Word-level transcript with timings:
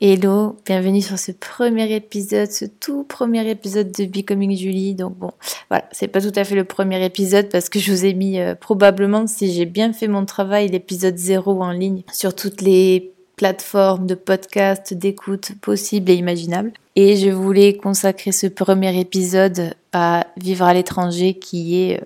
Hello, 0.00 0.56
bienvenue 0.64 1.02
sur 1.02 1.18
ce 1.18 1.32
premier 1.32 1.92
épisode, 1.92 2.52
ce 2.52 2.66
tout 2.66 3.02
premier 3.02 3.50
épisode 3.50 3.90
de 3.90 4.04
Becoming 4.04 4.56
Julie. 4.56 4.94
Donc 4.94 5.16
bon, 5.16 5.32
voilà, 5.70 5.88
c'est 5.90 6.06
pas 6.06 6.20
tout 6.20 6.30
à 6.36 6.44
fait 6.44 6.54
le 6.54 6.62
premier 6.62 7.04
épisode 7.04 7.48
parce 7.48 7.68
que 7.68 7.80
je 7.80 7.90
vous 7.90 8.04
ai 8.04 8.14
mis 8.14 8.38
euh, 8.38 8.54
probablement, 8.54 9.26
si 9.26 9.52
j'ai 9.52 9.64
bien 9.64 9.92
fait 9.92 10.06
mon 10.06 10.24
travail, 10.24 10.68
l'épisode 10.68 11.16
0 11.16 11.60
en 11.60 11.72
ligne 11.72 12.04
sur 12.12 12.36
toutes 12.36 12.60
les 12.60 13.12
plateformes 13.34 14.06
de 14.06 14.14
podcast, 14.14 14.94
d'écoute 14.94 15.50
possibles 15.60 16.12
et 16.12 16.14
imaginables. 16.14 16.70
Et 16.94 17.16
je 17.16 17.30
voulais 17.30 17.76
consacrer 17.76 18.30
ce 18.30 18.46
premier 18.46 19.00
épisode 19.00 19.74
à 19.92 20.28
vivre 20.36 20.64
à 20.64 20.74
l'étranger 20.74 21.34
qui 21.34 21.82
est... 21.82 22.00
Euh, 22.00 22.04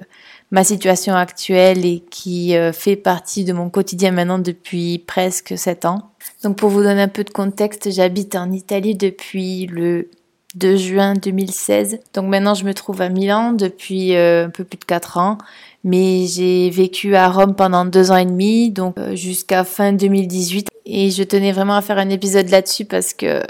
ma 0.52 0.64
situation 0.64 1.14
actuelle 1.14 1.84
et 1.84 2.04
qui 2.10 2.54
euh, 2.56 2.72
fait 2.72 2.94
partie 2.94 3.44
de 3.44 3.54
mon 3.54 3.70
quotidien 3.70 4.12
maintenant 4.12 4.38
depuis 4.38 4.98
presque 4.98 5.56
sept 5.56 5.86
ans. 5.86 6.11
Donc 6.42 6.56
pour 6.56 6.70
vous 6.70 6.82
donner 6.82 7.02
un 7.02 7.08
peu 7.08 7.24
de 7.24 7.30
contexte, 7.30 7.90
j'habite 7.90 8.34
en 8.34 8.50
Italie 8.50 8.96
depuis 8.96 9.66
le 9.66 10.08
2 10.56 10.76
juin 10.76 11.14
2016. 11.14 12.00
Donc 12.14 12.26
maintenant 12.26 12.54
je 12.54 12.64
me 12.64 12.74
trouve 12.74 13.00
à 13.00 13.08
Milan 13.08 13.52
depuis 13.52 14.16
euh, 14.16 14.46
un 14.46 14.50
peu 14.50 14.64
plus 14.64 14.78
de 14.78 14.84
quatre 14.84 15.18
ans. 15.18 15.38
Mais 15.84 16.26
j'ai 16.26 16.70
vécu 16.70 17.16
à 17.16 17.28
Rome 17.28 17.54
pendant 17.54 17.84
deux 17.84 18.12
ans 18.12 18.16
et 18.16 18.24
demi, 18.24 18.70
donc 18.70 18.98
euh, 18.98 19.14
jusqu'à 19.14 19.64
fin 19.64 19.92
2018. 19.92 20.68
Et 20.84 21.10
je 21.10 21.22
tenais 21.22 21.52
vraiment 21.52 21.76
à 21.76 21.82
faire 21.82 21.98
un 21.98 22.10
épisode 22.10 22.48
là-dessus 22.50 22.84
parce 22.84 23.14
que 23.14 23.42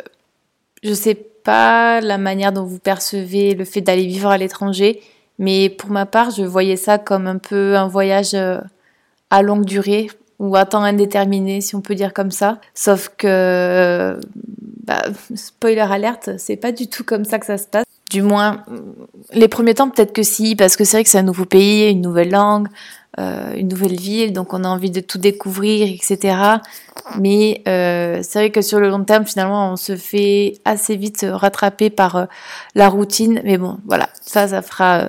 je 0.82 0.92
sais 0.92 1.14
pas 1.14 2.00
la 2.00 2.18
manière 2.18 2.52
dont 2.52 2.64
vous 2.64 2.78
percevez 2.78 3.54
le 3.54 3.64
fait 3.64 3.80
d'aller 3.80 4.06
vivre 4.06 4.28
à 4.28 4.38
l'étranger. 4.38 5.00
Mais 5.38 5.70
pour 5.70 5.90
ma 5.90 6.06
part, 6.06 6.30
je 6.30 6.42
voyais 6.42 6.76
ça 6.76 6.98
comme 6.98 7.26
un 7.26 7.38
peu 7.38 7.76
un 7.76 7.88
voyage 7.88 8.34
euh, 8.34 8.60
à 9.30 9.42
longue 9.42 9.64
durée 9.64 10.08
ou 10.42 10.56
à 10.56 10.66
temps 10.66 10.82
indéterminé, 10.82 11.60
si 11.60 11.76
on 11.76 11.80
peut 11.80 11.94
dire 11.94 12.12
comme 12.12 12.32
ça. 12.32 12.58
Sauf 12.74 13.10
que, 13.16 14.18
bah, 14.84 15.02
spoiler 15.36 15.78
alerte, 15.78 16.30
c'est 16.36 16.56
pas 16.56 16.72
du 16.72 16.88
tout 16.88 17.04
comme 17.04 17.24
ça 17.24 17.38
que 17.38 17.46
ça 17.46 17.56
se 17.56 17.68
passe. 17.68 17.84
Du 18.10 18.22
moins, 18.22 18.64
les 19.32 19.46
premiers 19.46 19.74
temps, 19.74 19.88
peut-être 19.88 20.12
que 20.12 20.24
si, 20.24 20.56
parce 20.56 20.76
que 20.76 20.84
c'est 20.84 20.96
vrai 20.96 21.04
que 21.04 21.10
c'est 21.10 21.18
un 21.18 21.22
nouveau 21.22 21.44
pays, 21.44 21.88
une 21.92 22.00
nouvelle 22.00 22.30
langue, 22.30 22.66
euh, 23.20 23.54
une 23.56 23.68
nouvelle 23.68 23.96
ville, 23.96 24.32
donc 24.32 24.54
on 24.54 24.64
a 24.64 24.68
envie 24.68 24.90
de 24.90 25.00
tout 25.00 25.18
découvrir, 25.18 25.86
etc. 25.88 26.60
Mais 27.18 27.62
euh, 27.68 28.20
c'est 28.22 28.38
vrai 28.38 28.50
que 28.50 28.62
sur 28.62 28.80
le 28.80 28.88
long 28.88 29.04
terme, 29.04 29.26
finalement, 29.26 29.72
on 29.72 29.76
se 29.76 29.96
fait 29.96 30.54
assez 30.64 30.96
vite 30.96 31.26
rattraper 31.28 31.90
par 31.90 32.16
euh, 32.16 32.24
la 32.74 32.88
routine. 32.88 33.40
Mais 33.44 33.58
bon, 33.58 33.78
voilà, 33.86 34.08
ça, 34.20 34.48
ça 34.48 34.62
fera. 34.62 35.00
Euh, 35.00 35.08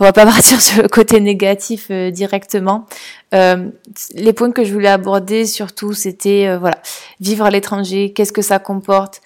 on 0.00 0.04
va 0.04 0.12
pas 0.12 0.24
partir 0.26 0.60
sur 0.60 0.82
le 0.82 0.88
côté 0.88 1.20
négatif 1.20 1.88
euh, 1.90 2.10
directement. 2.10 2.86
les 3.32 4.32
points 4.32 4.52
que 4.52 4.64
je 4.64 4.72
voulais 4.72 4.88
aborder, 4.88 5.44
surtout, 5.44 5.92
c'était 5.92 6.56
voilà, 6.56 6.78
vivre 7.20 7.44
à 7.44 7.50
l'étranger. 7.50 8.12
Qu'est-ce 8.12 8.32
que 8.32 8.42
ça 8.42 8.58
comporte 8.58 9.20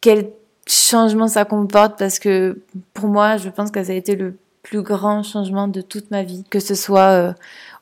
Quel 0.00 0.30
changement 0.66 1.28
ça 1.28 1.44
comporte 1.44 1.98
Parce 1.98 2.18
que 2.18 2.62
pour 2.94 3.08
moi, 3.08 3.36
je 3.36 3.48
pense 3.48 3.70
que 3.70 3.82
ça 3.82 3.92
a 3.92 3.96
été 3.96 4.14
le 4.14 4.36
plus 4.70 4.82
grand 4.82 5.24
changement 5.24 5.66
de 5.66 5.80
toute 5.80 6.12
ma 6.12 6.22
vie, 6.22 6.44
que 6.48 6.60
ce 6.60 6.76
soit 6.76 7.10
euh, 7.10 7.32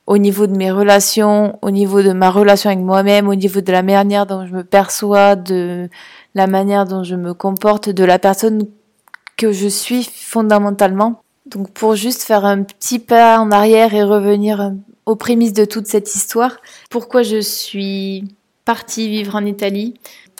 au 0.06 0.16
niveau 0.16 0.46
de 0.46 0.56
mes 0.56 0.70
relations, 0.70 1.58
au 1.60 1.70
niveau 1.70 2.02
de 2.02 2.12
ma 2.12 2.30
relation 2.30 2.70
avec 2.70 2.82
moi-même, 2.82 3.28
au 3.28 3.34
niveau 3.34 3.60
de 3.60 3.70
la 3.70 3.82
manière 3.82 4.24
dont 4.24 4.46
je 4.46 4.54
me 4.54 4.64
perçois, 4.64 5.36
de 5.36 5.90
la 6.34 6.46
manière 6.46 6.86
dont 6.86 7.04
je 7.04 7.14
me 7.14 7.34
comporte, 7.34 7.90
de 7.90 8.04
la 8.04 8.18
personne 8.18 8.62
que 9.36 9.52
je 9.52 9.68
suis 9.68 10.02
fondamentalement. 10.02 11.22
Donc 11.44 11.70
pour 11.72 11.94
juste 11.94 12.22
faire 12.22 12.46
un 12.46 12.62
petit 12.62 12.98
pas 12.98 13.38
en 13.38 13.50
arrière 13.50 13.92
et 13.92 14.02
revenir 14.02 14.62
euh, 14.62 14.70
aux 15.04 15.16
prémices 15.16 15.52
de 15.52 15.66
toute 15.66 15.86
cette 15.86 16.14
histoire, 16.14 16.56
pourquoi 16.88 17.22
je 17.22 17.42
suis 17.42 18.24
partie 18.64 19.08
vivre 19.08 19.36
en 19.36 19.44
Italie 19.44 19.92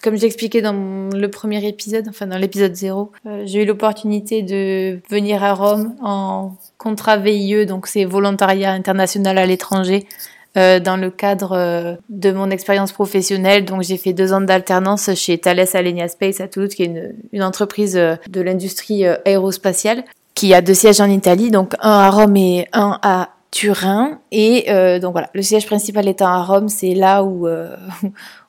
comme 0.02 0.16
j'expliquais 0.16 0.62
dans 0.62 1.10
le 1.12 1.28
premier 1.28 1.66
épisode, 1.66 2.06
enfin 2.08 2.26
dans 2.26 2.38
l'épisode 2.38 2.74
0, 2.74 3.12
euh, 3.26 3.42
j'ai 3.46 3.62
eu 3.62 3.66
l'opportunité 3.66 4.42
de 4.42 5.00
venir 5.10 5.42
à 5.42 5.54
Rome 5.54 5.94
en 6.02 6.52
contrat 6.76 7.16
VIE, 7.16 7.66
donc 7.66 7.86
c'est 7.86 8.04
volontariat 8.04 8.72
international 8.72 9.38
à 9.38 9.46
l'étranger, 9.46 10.06
euh, 10.56 10.78
dans 10.80 10.96
le 10.96 11.10
cadre 11.10 11.52
euh, 11.52 11.94
de 12.08 12.30
mon 12.32 12.50
expérience 12.50 12.92
professionnelle. 12.92 13.64
Donc 13.64 13.82
j'ai 13.82 13.96
fait 13.96 14.12
deux 14.12 14.32
ans 14.32 14.40
d'alternance 14.40 15.14
chez 15.14 15.38
Thales 15.38 15.66
Alenia 15.74 16.08
Space 16.08 16.40
à 16.40 16.48
Toulouse, 16.48 16.74
qui 16.74 16.82
est 16.82 16.86
une, 16.86 17.14
une 17.32 17.42
entreprise 17.42 17.94
de 17.94 18.40
l'industrie 18.40 19.06
aérospatiale, 19.06 20.04
qui 20.34 20.54
a 20.54 20.60
deux 20.60 20.74
sièges 20.74 21.00
en 21.00 21.10
Italie, 21.10 21.50
donc 21.50 21.74
un 21.80 21.98
à 21.98 22.10
Rome 22.10 22.36
et 22.36 22.68
un 22.72 22.98
à 23.02 23.30
Turin. 23.50 24.20
Et 24.30 24.66
donc 25.00 25.12
voilà, 25.12 25.30
le 25.32 25.42
siège 25.42 25.66
principal 25.66 26.06
étant 26.06 26.28
à 26.28 26.42
Rome, 26.44 26.68
c'est 26.68 26.94
là 26.94 27.24
où 27.24 27.48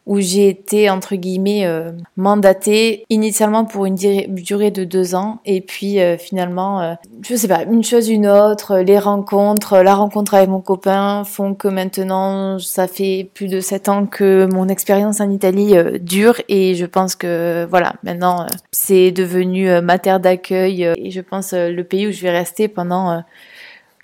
où 0.09 0.19
j'ai 0.19 0.49
été 0.49 0.89
entre 0.89 1.15
guillemets 1.15 1.67
euh, 1.67 1.91
mandatée 2.17 3.05
initialement 3.11 3.63
pour 3.63 3.85
une 3.85 3.93
durée 3.93 4.71
de 4.71 4.83
deux 4.83 5.13
ans. 5.13 5.39
Et 5.45 5.61
puis 5.61 6.01
euh, 6.01 6.17
finalement 6.17 6.81
euh, 6.81 6.93
je 7.21 7.35
sais 7.35 7.47
pas 7.47 7.61
une 7.61 7.83
chose 7.83 8.09
une 8.09 8.27
autre 8.27 8.79
les 8.79 8.97
rencontres 8.97 9.77
la 9.77 9.93
rencontre 9.93 10.33
avec 10.33 10.49
mon 10.49 10.61
copain 10.61 11.23
font 11.25 11.53
que 11.53 11.67
maintenant 11.67 12.57
ça 12.57 12.87
fait 12.87 13.29
plus 13.35 13.47
de 13.47 13.61
sept 13.61 13.87
ans 13.87 14.07
que 14.07 14.49
mon 14.51 14.67
expérience 14.67 15.21
en 15.21 15.29
Italie 15.29 15.75
dure. 16.01 16.41
Et 16.49 16.73
je 16.73 16.87
pense 16.87 17.15
que 17.15 17.67
voilà 17.69 17.93
maintenant 18.01 18.47
c'est 18.71 19.11
devenu 19.11 19.69
ma 19.81 19.99
terre 19.99 20.19
d'accueil 20.19 20.91
et 20.97 21.11
je 21.11 21.21
pense 21.21 21.53
le 21.53 21.83
pays 21.83 22.07
où 22.07 22.11
je 22.11 22.21
vais 22.21 22.31
rester 22.31 22.67
pendant 22.67 23.21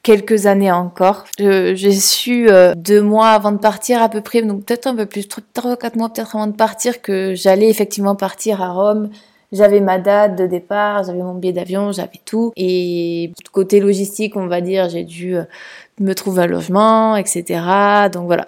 quelques 0.06 0.46
années 0.46 0.72
encore. 0.72 1.26
J'ai 1.40 1.92
su 1.92 2.48
euh, 2.48 2.74
deux 2.76 3.02
mois 3.02 3.30
avant 3.30 3.52
de 3.52 3.58
partir 3.58 4.02
à 4.04 4.08
peu 4.08 4.22
près, 4.22 4.44
donc 4.44 4.64
peut-être 4.64 4.86
un 4.86 4.96
peu 4.96 5.08
plus, 5.08 5.28
trois 5.28 5.76
quatre 5.76 5.96
mois 5.96 6.10
peut-être 6.10 6.36
avant 6.36 6.48
de 6.48 6.56
partir, 6.56 7.02
que 7.02 7.34
j'allais 7.34 7.70
effectivement 7.70 8.16
partir 8.16 8.62
à 8.62 8.70
Rome. 8.70 9.10
J'avais 9.52 9.80
ma 9.80 9.98
date 9.98 10.38
de 10.38 10.46
départ, 10.46 11.04
j'avais 11.04 11.24
mon 11.24 11.34
billet 11.34 11.54
d'avion, 11.54 11.92
j'avais 11.92 12.20
tout. 12.24 12.52
Et 12.56 13.32
côté 13.52 13.80
logistique, 13.80 14.36
on 14.36 14.48
va 14.48 14.62
dire, 14.62 14.90
j'ai 14.90 15.04
dû 15.04 15.38
euh, 15.38 15.44
me 16.00 16.14
trouver 16.14 16.44
un 16.44 16.48
logement, 16.48 17.16
etc. 17.16 17.62
Donc 18.12 18.26
voilà, 18.26 18.48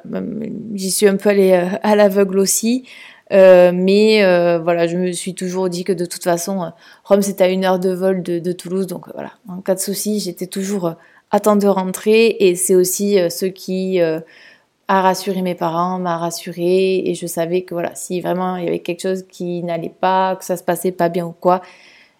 j'y 0.75 0.91
suis 0.91 1.07
un 1.07 1.15
peu 1.15 1.29
allée 1.29 1.53
euh, 1.53 1.77
à 1.81 1.95
l'aveugle 1.95 2.37
aussi. 2.37 2.85
Euh, 3.33 3.71
mais 3.73 4.23
euh, 4.23 4.59
voilà, 4.59 4.87
je 4.87 4.95
me 4.95 5.11
suis 5.11 5.33
toujours 5.33 5.69
dit 5.69 5.83
que 5.83 5.91
de 5.91 6.05
toute 6.05 6.23
façon, 6.23 6.71
Rome 7.03 7.21
c'est 7.21 7.41
à 7.41 7.49
une 7.49 7.65
heure 7.65 7.79
de 7.79 7.89
vol 7.89 8.23
de, 8.23 8.39
de 8.39 8.51
Toulouse, 8.53 8.87
donc 8.87 9.07
voilà, 9.13 9.31
en 9.49 9.59
cas 9.59 9.75
de 9.75 9.79
souci, 9.79 10.19
j'étais 10.19 10.47
toujours 10.47 10.95
attendre 11.31 11.61
de 11.61 11.67
rentrer 11.67 12.37
et 12.39 12.55
c'est 12.55 12.75
aussi 12.75 13.19
euh, 13.19 13.29
ce 13.29 13.45
qui 13.45 13.99
euh, 14.01 14.19
a 14.87 15.01
rassuré 15.01 15.41
mes 15.41 15.55
parents, 15.55 15.99
m'a 15.99 16.17
rassuré 16.17 17.03
et 17.05 17.13
je 17.15 17.27
savais 17.27 17.61
que 17.61 17.73
voilà, 17.73 17.93
si 17.95 18.21
vraiment 18.21 18.55
il 18.55 18.65
y 18.65 18.67
avait 18.67 18.79
quelque 18.79 19.01
chose 19.01 19.25
qui 19.27 19.63
n'allait 19.63 19.93
pas, 19.99 20.35
que 20.35 20.45
ça 20.45 20.57
se 20.57 20.63
passait 20.63 20.91
pas 20.91 21.09
bien 21.09 21.25
ou 21.25 21.33
quoi, 21.37 21.61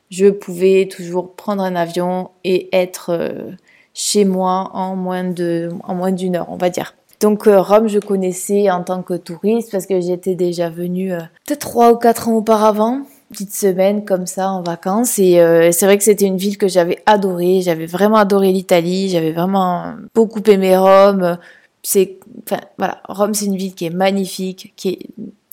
je 0.10 0.28
pouvais 0.28 0.88
toujours 0.90 1.34
prendre 1.34 1.64
un 1.64 1.76
avion 1.76 2.32
et 2.44 2.70
être 2.74 3.12
euh, 3.12 3.52
chez 3.94 4.26
moi 4.26 4.72
en 4.74 4.96
moins 4.96 5.24
de 5.24 5.70
en 5.84 5.96
moins 5.96 6.12
d'une 6.12 6.36
heure, 6.36 6.48
on 6.50 6.58
va 6.58 6.70
dire. 6.70 6.96
Donc 7.20 7.46
Rome, 7.46 7.88
je 7.88 7.98
connaissais 7.98 8.70
en 8.70 8.84
tant 8.84 9.02
que 9.02 9.16
touriste 9.16 9.72
parce 9.72 9.88
que 9.88 10.00
j'étais 10.00 10.36
déjà 10.36 10.70
venue 10.70 11.10
peut-être 11.48 11.62
trois 11.62 11.92
ou 11.92 11.96
quatre 11.98 12.28
ans 12.28 12.36
auparavant 12.36 13.02
petite 13.30 13.54
semaine 13.54 14.06
comme 14.06 14.26
ça 14.26 14.50
en 14.50 14.64
vacances 14.64 15.20
et 15.20 15.40
euh, 15.40 15.72
c'est 15.72 15.86
vrai 15.86 15.98
que 15.98 16.04
c'était 16.04 16.26
une 16.26 16.38
ville 16.38 16.58
que 16.58 16.68
j'avais 16.68 17.02
adorée, 17.06 17.62
j'avais 17.62 17.86
vraiment 17.86 18.18
adoré 18.18 18.52
l'Italie, 18.52 19.10
j'avais 19.10 19.32
vraiment 19.32 19.96
beaucoup 20.16 20.42
aimé 20.48 20.78
Rome. 20.78 21.38
C'est 21.84 22.18
enfin 22.46 22.62
voilà, 22.78 23.02
Rome 23.08 23.34
c'est 23.34 23.46
une 23.46 23.58
ville 23.58 23.76
qui 23.76 23.86
est 23.86 23.92
magnifique, 23.92 24.74
qui 24.76 24.90
est 24.90 25.00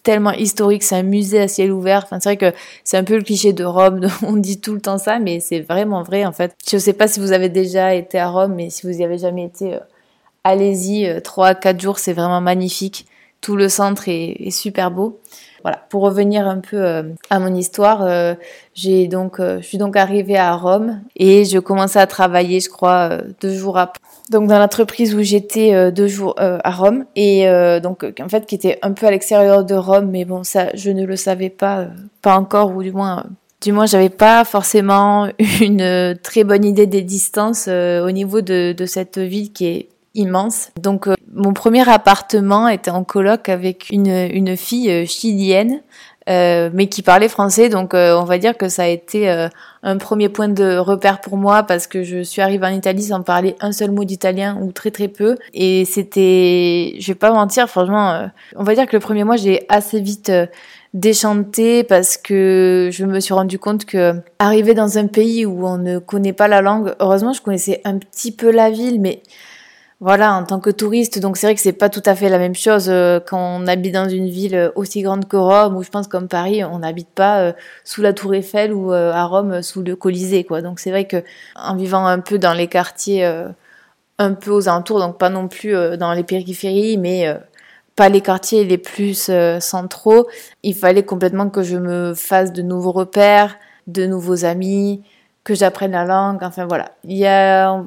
tellement 0.05 0.33
historique, 0.33 0.85
c'est 0.85 0.97
un 0.97 1.03
musée 1.03 1.41
à 1.41 1.49
ciel 1.49 1.73
ouvert. 1.73 2.03
Enfin, 2.05 2.21
c'est 2.21 2.29
vrai 2.29 2.37
que 2.37 2.57
c'est 2.85 2.97
un 2.97 3.03
peu 3.03 3.17
le 3.17 3.23
cliché 3.23 3.53
de 3.53 3.65
Rome, 3.65 4.07
on 4.23 4.37
dit 4.37 4.61
tout 4.61 4.75
le 4.75 4.81
temps 4.81 4.99
ça, 4.99 5.19
mais 5.19 5.41
c'est 5.41 5.61
vraiment 5.61 6.05
vrai 6.05 6.25
en 6.25 6.33
fait. 6.33 6.55
Je 6.71 6.79
sais 6.79 6.93
pas 6.93 7.09
si 7.09 7.19
vous 7.19 7.33
avez 7.33 7.49
déjà 7.49 7.95
été 7.95 8.19
à 8.19 8.29
Rome, 8.29 8.55
mais 8.55 8.71
si 8.71 8.87
vous 8.87 8.93
y 8.93 9.03
avez 9.03 9.19
jamais 9.19 9.45
été, 9.45 9.75
euh, 9.75 9.81
allez-y, 10.45 11.07
euh, 11.07 11.21
trois, 11.21 11.55
quatre 11.55 11.81
jours, 11.81 11.99
c'est 11.99 12.13
vraiment 12.13 12.41
magnifique. 12.41 13.07
Tout 13.45 13.57
le 13.57 13.69
centre 13.69 14.05
est, 14.09 14.51
super 14.51 14.91
beau. 14.91 15.21
Voilà, 15.63 15.77
pour 15.91 16.01
revenir 16.01 16.49
un 16.49 16.61
peu 16.61 16.79
euh, 16.79 17.03
à 17.29 17.39
mon 17.39 17.55
histoire, 17.55 18.03
euh, 18.03 18.35
donc, 19.11 19.39
euh, 19.39 19.59
je 19.61 19.67
suis 19.67 19.77
donc 19.77 19.97
arrivée 19.97 20.39
à 20.39 20.57
Rome 20.57 21.03
et 21.15 21.45
je 21.45 21.59
commençais 21.59 21.99
à 21.99 22.07
travailler, 22.07 22.61
je 22.61 22.71
crois, 22.71 23.19
deux 23.43 23.53
jours 23.53 23.77
après. 23.77 24.01
Donc 24.31 24.49
dans 24.49 24.59
l'entreprise 24.59 25.15
où 25.15 25.23
j'étais 25.23 25.93
deux 25.93 26.09
jours 26.09 26.35
à 26.39 26.71
Rome 26.71 27.05
et 27.17 27.47
donc 27.83 28.07
en 28.19 28.29
fait 28.31 28.47
qui 28.47 28.55
était 28.55 28.79
un 28.81 28.93
peu 28.93 29.07
à 29.07 29.11
l'extérieur 29.11 29.63
de 29.63 29.75
Rome, 29.75 30.09
mais 30.11 30.25
bon 30.25 30.43
ça, 30.43 30.75
je 30.75 30.91
ne 30.91 31.05
le 31.05 31.17
savais 31.17 31.51
pas, 31.51 31.89
pas 32.23 32.39
encore 32.39 32.75
ou 32.75 32.83
du 32.83 32.93
moins 32.93 33.27
du 33.61 33.73
moins 33.73 33.85
j'avais 33.85 34.09
pas 34.09 34.47
forcément 34.47 35.29
une 35.61 36.17
très 36.23 36.45
bonne 36.45 36.65
idée 36.65 36.87
des 36.87 37.03
distances 37.03 37.69
au 37.69 38.11
niveau 38.11 38.41
de, 38.41 38.73
de, 38.73 38.87
cette 38.87 39.19
ville 39.19 39.53
qui 39.53 39.67
est 39.67 39.89
immense. 40.15 40.71
Donc 40.81 41.07
mon 41.35 41.53
premier 41.53 41.89
appartement 41.89 42.69
était 42.69 42.91
en 42.91 43.05
coloc 43.05 43.49
avec 43.49 43.91
une, 43.91 44.07
une 44.07 44.57
fille 44.57 44.91
euh, 44.91 45.05
chilienne, 45.05 45.81
euh, 46.31 46.71
mais 46.73 46.87
qui 46.87 47.03
parlait 47.03 47.29
français. 47.29 47.69
Donc 47.69 47.93
euh, 47.93 48.17
on 48.19 48.25
va 48.25 48.39
dire 48.39 48.57
que 48.57 48.69
ça 48.69 48.85
a 48.85 48.87
été 48.87 49.29
un 49.83 49.99
premier 49.99 50.29
point 50.29 50.49
de 50.49 50.79
repère 50.79 51.21
pour 51.21 51.37
moi 51.37 51.65
parce 51.65 51.87
que 51.87 52.03
je 52.03 52.23
suis 52.23 52.41
arrivée 52.41 52.67
en 52.67 52.73
Italie 52.73 53.03
sans 53.03 53.23
parler 53.23 53.57
un 53.61 53.73
seul 53.73 53.91
mot 53.91 54.05
d'italien 54.05 54.59
ou 54.63 54.73
très 54.73 54.91
très 54.91 55.09
peu. 55.09 55.37
Et 55.53 55.85
c'était, 55.85 56.95
je 56.99 57.07
vais 57.09 57.19
pas 57.19 57.33
mentir, 57.33 57.69
franchement, 57.69 58.29
on 58.57 58.63
va 58.63 58.75
dire 58.75 58.87
que 58.87 58.97
le 58.97 59.01
premier 59.01 59.25
mois 59.25 59.37
j'ai 59.37 59.67
assez 59.69 60.01
vite 60.01 60.33
déchantée 60.95 61.83
parce 61.83 62.17
que 62.17 62.89
je 62.93 63.05
me 63.05 63.19
suis 63.19 63.35
rendu 63.35 63.59
compte 63.59 63.85
que 63.85 64.15
arriver 64.39 64.75
dans 64.75 64.97
un 64.97 65.09
pays 65.09 65.45
où 65.45 65.67
on 65.67 65.77
ne 65.77 65.99
connaît 65.99 66.33
pas 66.33 66.49
la 66.49 66.63
langue, 66.63 66.95
heureusement 67.01 67.33
je 67.33 67.43
connaissais 67.43 67.83
un 67.85 67.99
petit 67.99 68.33
peu 68.33 68.51
la 68.51 68.71
ville, 68.71 69.01
mais 69.01 69.21
voilà, 70.05 70.35
en 70.35 70.45
tant 70.45 70.61
que 70.61 70.69
touriste, 70.69 71.19
donc 71.19 71.39
c'est 71.39 71.47
vrai 71.47 71.55
que 71.55 71.63
c'est 71.63 71.73
pas 71.73 71.89
tout 71.89 72.03
à 72.05 72.15
fait 72.15 72.29
la 72.29 72.37
même 72.39 72.55
chose 72.55 72.91
euh, 72.91 73.21
quand 73.21 73.39
on 73.39 73.67
habite 73.67 73.95
dans 73.95 74.07
une 74.07 74.29
ville 74.29 74.71
aussi 74.75 75.01
grande 75.01 75.27
que 75.27 75.39
Rome, 75.39 75.77
ou 75.77 75.83
je 75.83 75.89
pense 75.89 76.09
comme 76.09 76.29
Paris, 76.29 76.63
on 76.63 76.81
n'habite 76.81 77.09
pas 77.09 77.41
euh, 77.41 77.53
sous 77.85 78.03
la 78.03 78.13
Tour 78.13 78.35
Eiffel 78.35 78.75
ou 78.75 78.93
euh, 78.93 79.13
à 79.13 79.25
Rome 79.25 79.63
sous 79.63 79.83
le 79.83 79.97
Colisée, 79.97 80.45
quoi. 80.45 80.61
Donc 80.61 80.79
c'est 80.79 80.91
vrai 80.91 81.07
que 81.07 81.25
en 81.57 81.75
vivant 81.75 82.05
un 82.05 82.19
peu 82.21 82.39
dans 82.39 82.53
les 82.53 82.67
quartiers 82.67 83.25
un 84.19 84.35
peu 84.35 84.51
aux 84.51 84.69
alentours, 84.69 85.01
donc 85.01 85.17
pas 85.17 85.31
non 85.31 85.49
plus 85.49 85.73
dans 85.97 86.13
les 86.13 86.23
périphéries, 86.23 86.99
mais 86.99 87.35
pas 87.97 88.11
les 88.11 88.21
quartiers 88.21 88.65
les 88.65 88.77
plus 88.77 89.31
centraux, 89.61 90.29
il 90.63 90.75
fallait 90.75 91.05
complètement 91.05 91.49
que 91.49 91.63
je 91.63 91.79
me 91.79 92.13
fasse 92.13 92.53
de 92.53 92.61
nouveaux 92.61 92.93
repères, 92.93 93.57
de 93.87 94.05
nouveaux 94.05 94.45
amis, 94.45 95.03
que 95.45 95.55
j'apprenne 95.55 95.93
la 95.93 96.05
langue, 96.05 96.43
enfin 96.43 96.67
voilà. 96.67 96.93
Il 97.05 97.17
y 97.17 97.27
a 97.27 97.83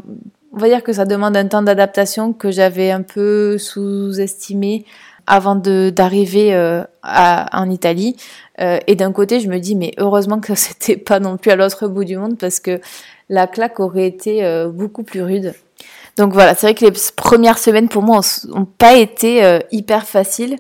on 0.58 0.60
va 0.60 0.70
dire 0.70 0.82
que 0.82 0.92
ça 0.92 1.06
demande 1.06 1.38
un 1.38 1.48
temps 1.48 1.62
d'adaptation 1.62 2.34
que 2.34 2.50
j'avais 2.50 2.90
un 2.90 3.04
peu 3.04 3.60
sous-estimé 3.60 4.86
avant 5.28 5.56
d'arriver 5.56 6.56
euh, 6.56 6.84
en 7.04 7.70
Italie. 7.70 8.16
Euh, 8.60 8.80
et 8.88 8.96
d'un 8.96 9.12
côté, 9.12 9.40
je 9.40 9.50
me 9.50 9.60
dis, 9.60 9.76
mais 9.76 9.92
heureusement 10.00 10.40
que 10.40 10.56
c'était 10.56 10.98
pas 10.98 11.20
non 11.20 11.38
plus 11.38 11.52
à 11.52 11.56
l'autre 11.56 11.88
bout 11.88 12.06
du 12.06 12.18
monde 12.18 12.40
parce 12.40 12.60
que 12.60 12.82
la 13.30 13.46
claque 13.46 13.80
aurait 13.80 14.08
été 14.08 14.44
euh, 14.44 14.70
beaucoup 14.70 15.04
plus 15.04 15.22
rude. 15.22 15.54
Donc 16.18 16.34
voilà, 16.34 16.56
c'est 16.56 16.66
vrai 16.66 16.74
que 16.74 16.86
les 16.86 16.94
premières 17.16 17.60
semaines 17.60 17.88
pour 17.88 18.02
moi 18.02 18.22
ont, 18.52 18.66
pas 18.66 18.96
été 18.96 19.60
hyper 19.72 20.08
faciles 20.08 20.56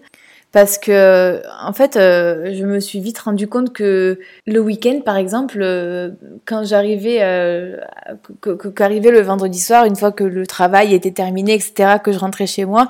parce 0.51 0.77
que 0.77 1.41
en 1.61 1.73
fait 1.73 1.97
euh, 1.97 2.53
je 2.53 2.63
me 2.63 2.79
suis 2.79 2.99
vite 2.99 3.19
rendu 3.19 3.47
compte 3.47 3.73
que 3.73 4.19
le 4.45 4.59
week-end 4.59 5.01
par 5.03 5.17
exemple 5.17 5.59
euh, 5.61 6.11
quand 6.45 6.63
j'arrivais 6.63 7.17
euh, 7.21 7.77
qu'arrivait 8.75 9.11
le 9.11 9.21
vendredi 9.21 9.59
soir 9.59 9.85
une 9.85 9.97
fois 9.97 10.11
que 10.11 10.23
le 10.23 10.47
travail 10.47 10.93
était 10.93 11.11
terminé 11.11 11.53
etc 11.53 11.97
que 12.01 12.13
je 12.13 12.19
rentrais 12.19 12.47
chez 12.47 12.63
moi 12.63 12.87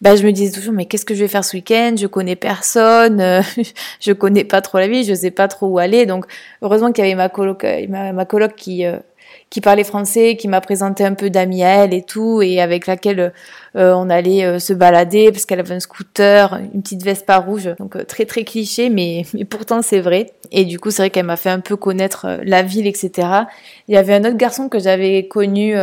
bah, 0.00 0.16
je 0.16 0.26
me 0.26 0.32
disais 0.32 0.52
toujours 0.52 0.74
mais 0.74 0.86
qu'est-ce 0.86 1.04
que 1.04 1.14
je 1.14 1.20
vais 1.20 1.28
faire 1.28 1.44
ce 1.44 1.56
week-end? 1.56 1.94
Je 1.98 2.06
connais 2.06 2.36
personne 2.36 3.22
je 4.00 4.12
connais 4.12 4.44
pas 4.44 4.60
trop 4.60 4.78
la 4.78 4.88
vie 4.88 5.04
je 5.04 5.14
sais 5.14 5.30
pas 5.30 5.48
trop 5.48 5.66
où 5.66 5.78
aller. 5.78 6.04
Donc 6.04 6.26
heureusement 6.60 6.92
qu'il 6.92 7.04
y 7.04 7.06
avait 7.06 7.16
ma 7.16 7.30
coloc 7.30 7.64
ma, 7.88 8.12
ma 8.12 8.24
coloc 8.26 8.54
qui 8.54 8.84
qui 9.50 9.60
parlait 9.60 9.84
français, 9.84 10.36
qui 10.36 10.48
m'a 10.48 10.60
présenté 10.60 11.04
un 11.04 11.14
peu 11.14 11.30
elle 11.34 11.94
et 11.94 12.02
tout, 12.02 12.42
et 12.42 12.60
avec 12.60 12.86
laquelle 12.86 13.32
euh, 13.76 13.92
on 13.92 14.08
allait 14.08 14.44
euh, 14.44 14.58
se 14.58 14.72
balader 14.72 15.32
parce 15.32 15.46
qu'elle 15.46 15.60
avait 15.60 15.74
un 15.74 15.80
scooter, 15.80 16.60
une 16.72 16.82
petite 16.82 17.02
Vespa 17.02 17.38
rouge, 17.38 17.70
donc 17.78 17.96
euh, 17.96 18.04
très 18.04 18.24
très 18.24 18.44
cliché, 18.44 18.88
mais, 18.88 19.24
mais 19.34 19.44
pourtant 19.44 19.82
c'est 19.82 20.00
vrai. 20.00 20.32
Et 20.52 20.64
du 20.64 20.78
coup, 20.78 20.90
c'est 20.90 21.02
vrai 21.02 21.10
qu'elle 21.10 21.26
m'a 21.26 21.36
fait 21.36 21.50
un 21.50 21.58
peu 21.58 21.74
connaître 21.76 22.38
la 22.44 22.62
ville, 22.62 22.86
etc. 22.86 23.28
Il 23.88 23.94
y 23.94 23.96
avait 23.96 24.14
un 24.14 24.20
autre 24.20 24.36
garçon 24.36 24.68
que 24.68 24.78
j'avais 24.78 25.26
connu 25.26 25.74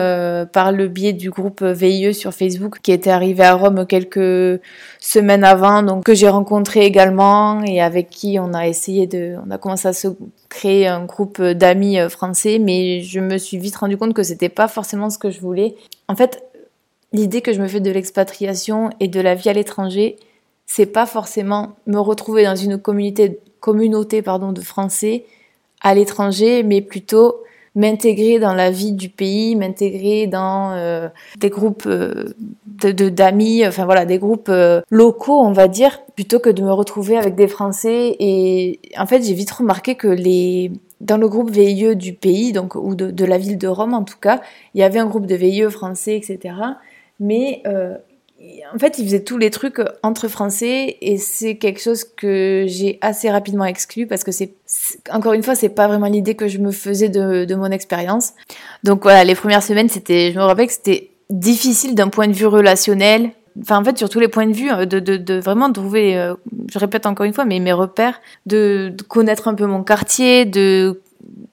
par 0.54 0.72
le 0.72 0.88
biais 0.88 1.12
du 1.12 1.30
groupe 1.30 1.62
VIE 1.62 2.14
sur 2.14 2.34
Facebook, 2.34 2.78
qui 2.82 2.94
était 2.94 3.10
arrivé 3.10 3.44
à 3.44 3.54
Rome 3.56 3.86
quelques 3.86 4.62
semaines 5.00 5.44
avant, 5.44 5.84
donc 5.84 6.06
que 6.06 6.14
j'ai 6.14 6.30
rencontré 6.30 6.86
également 6.86 7.62
et 7.64 7.82
avec 7.82 8.10
qui 8.10 8.38
on 8.40 8.54
a 8.54 8.68
essayé 8.68 9.08
de, 9.08 9.36
on 9.46 9.52
a 9.52 9.58
commencé 9.58 9.90
à 9.90 9.94
se 9.94 10.08
créer 10.52 10.86
un 10.86 11.06
groupe 11.06 11.42
d'amis 11.42 11.98
français, 12.10 12.60
mais 12.60 13.02
je 13.02 13.22
me 13.22 13.38
suis 13.38 13.58
vite 13.58 13.78
rendu 13.78 13.98
compte 13.98 14.14
que 14.14 14.22
c'était 14.22 14.50
pas 14.50 14.68
forcément 14.68 15.10
ce 15.10 15.18
que 15.18 15.32
je 15.32 15.40
voulais. 15.40 15.76
En 16.10 16.16
fait, 16.16 16.44
l'idée 17.14 17.42
que 17.42 17.54
je 17.54 17.62
me 17.62 17.68
fais 17.68 17.80
de 17.80 17.90
l'expatriation 17.90 18.90
et 19.00 19.08
de 19.08 19.22
la 19.22 19.34
vie 19.34 19.50
à 19.50 19.54
l'étranger, 19.54 20.18
c'est 20.66 20.86
pas 20.86 21.06
forcément 21.06 21.78
me 21.88 22.00
retrouver 22.00 22.44
dans 22.44 22.58
une 22.58 22.78
communauté, 22.78 23.40
communauté 23.62 24.22
pardon, 24.22 24.52
de 24.52 24.62
Français 24.62 25.24
à 25.80 25.96
l'étranger, 25.96 26.64
mais 26.64 26.82
plutôt 26.82 27.44
m'intégrer 27.76 28.40
dans 28.40 28.54
la 28.54 28.72
vie 28.72 28.92
du 28.94 29.10
pays, 29.10 29.56
m'intégrer 29.56 30.28
dans 30.28 30.74
euh, 30.74 31.08
des 31.40 31.50
groupes 31.50 31.86
euh, 31.86 32.34
de 32.66 33.10
d'amis, 33.10 33.66
enfin 33.66 33.86
voilà, 33.86 34.06
des 34.06 34.18
groupes 34.18 34.50
euh, 34.50 34.82
locaux, 34.90 35.40
on 35.40 35.54
va 35.54 35.68
dire, 35.68 36.00
plutôt 36.16 36.40
que 36.40 36.50
de 36.50 36.62
me 36.62 36.72
retrouver 36.72 37.18
avec 37.18 37.36
des 37.36 37.48
Français. 37.48 38.16
Et 38.20 38.80
en 38.98 39.06
fait, 39.06 39.24
j'ai 39.24 39.34
vite 39.34 39.52
remarqué 39.52 39.96
que 39.96 40.08
les 40.08 40.72
dans 41.00 41.18
le 41.18 41.28
groupe 41.28 41.50
VIE 41.50 41.96
du 41.96 42.14
pays, 42.14 42.52
donc 42.52 42.76
ou 42.76 42.94
de, 42.94 43.26
la 43.26 43.38
ville 43.40 43.58
de 43.58 43.68
Rome 43.68 43.96
en 43.96 44.04
tout 44.04 44.20
cas, 44.22 44.40
il 44.76 44.82
y 44.82 44.84
avait 44.84 45.00
un 45.00 45.08
groupe 45.08 45.26
de 45.26 45.36
VIE 45.36 45.70
français, 45.72 46.16
etc 46.16 46.54
mais 47.24 47.62
en 48.74 48.80
fait, 48.80 48.98
ils 48.98 49.06
faisaient 49.06 49.24
tous 49.24 49.38
les 49.38 49.50
trucs 49.50 49.82
entre 50.04 50.28
français 50.28 50.98
et 51.02 51.18
c'est 51.18 51.58
quelque 51.58 51.82
chose 51.82 52.04
que 52.04 52.66
j'ai 52.68 52.98
assez 53.02 53.30
rapidement 53.30 53.66
exclu 53.66 54.08
parce 54.08 54.24
que 54.24 54.32
c'est 54.32 54.54
encore 55.12 55.34
une 55.34 55.44
fois, 55.44 55.56
c'est 55.56 55.70
pas 55.70 55.88
vraiment 55.88 56.08
l'idée 56.08 56.36
que 56.36 56.48
je 56.48 56.58
me 56.60 56.72
faisais 56.72 57.10
de, 57.10 57.46
de 57.46 57.56
mon 57.56 57.72
expérience. 57.72 58.34
Donc 58.84 59.04
voilà, 59.04 59.24
les 59.24 59.36
premières 59.36 59.64
semaines, 59.64 59.90
c'était, 59.90 60.32
je 60.32 60.38
me 60.38 60.44
rappelle 60.44 60.68
que 60.68 60.74
c'était 60.74 61.12
difficile 61.30 61.96
d'un 61.96 62.08
point 62.08 62.28
de 62.28 62.34
vue 62.34 62.48
relationnel. 62.48 63.32
Enfin, 63.60 63.80
en 63.80 63.84
fait, 63.84 63.98
sur 63.98 64.10
tous 64.10 64.20
les 64.20 64.30
points 64.30 64.48
de 64.48 64.54
vue, 64.54 64.70
de, 64.86 65.00
de, 65.00 65.18
de 65.18 65.40
vraiment 65.40 65.72
trouver, 65.72 66.18
euh, 66.18 66.36
je 66.72 66.80
répète 66.80 67.06
encore 67.06 67.26
une 67.26 67.34
fois, 67.34 67.44
mais 67.44 67.60
mes 67.60 67.74
repères, 67.74 68.22
de, 68.46 68.94
de 68.96 69.04
connaître 69.04 69.50
un 69.50 69.56
peu 69.56 69.66
mon 69.66 69.84
quartier, 69.84 70.46
de 70.46 71.02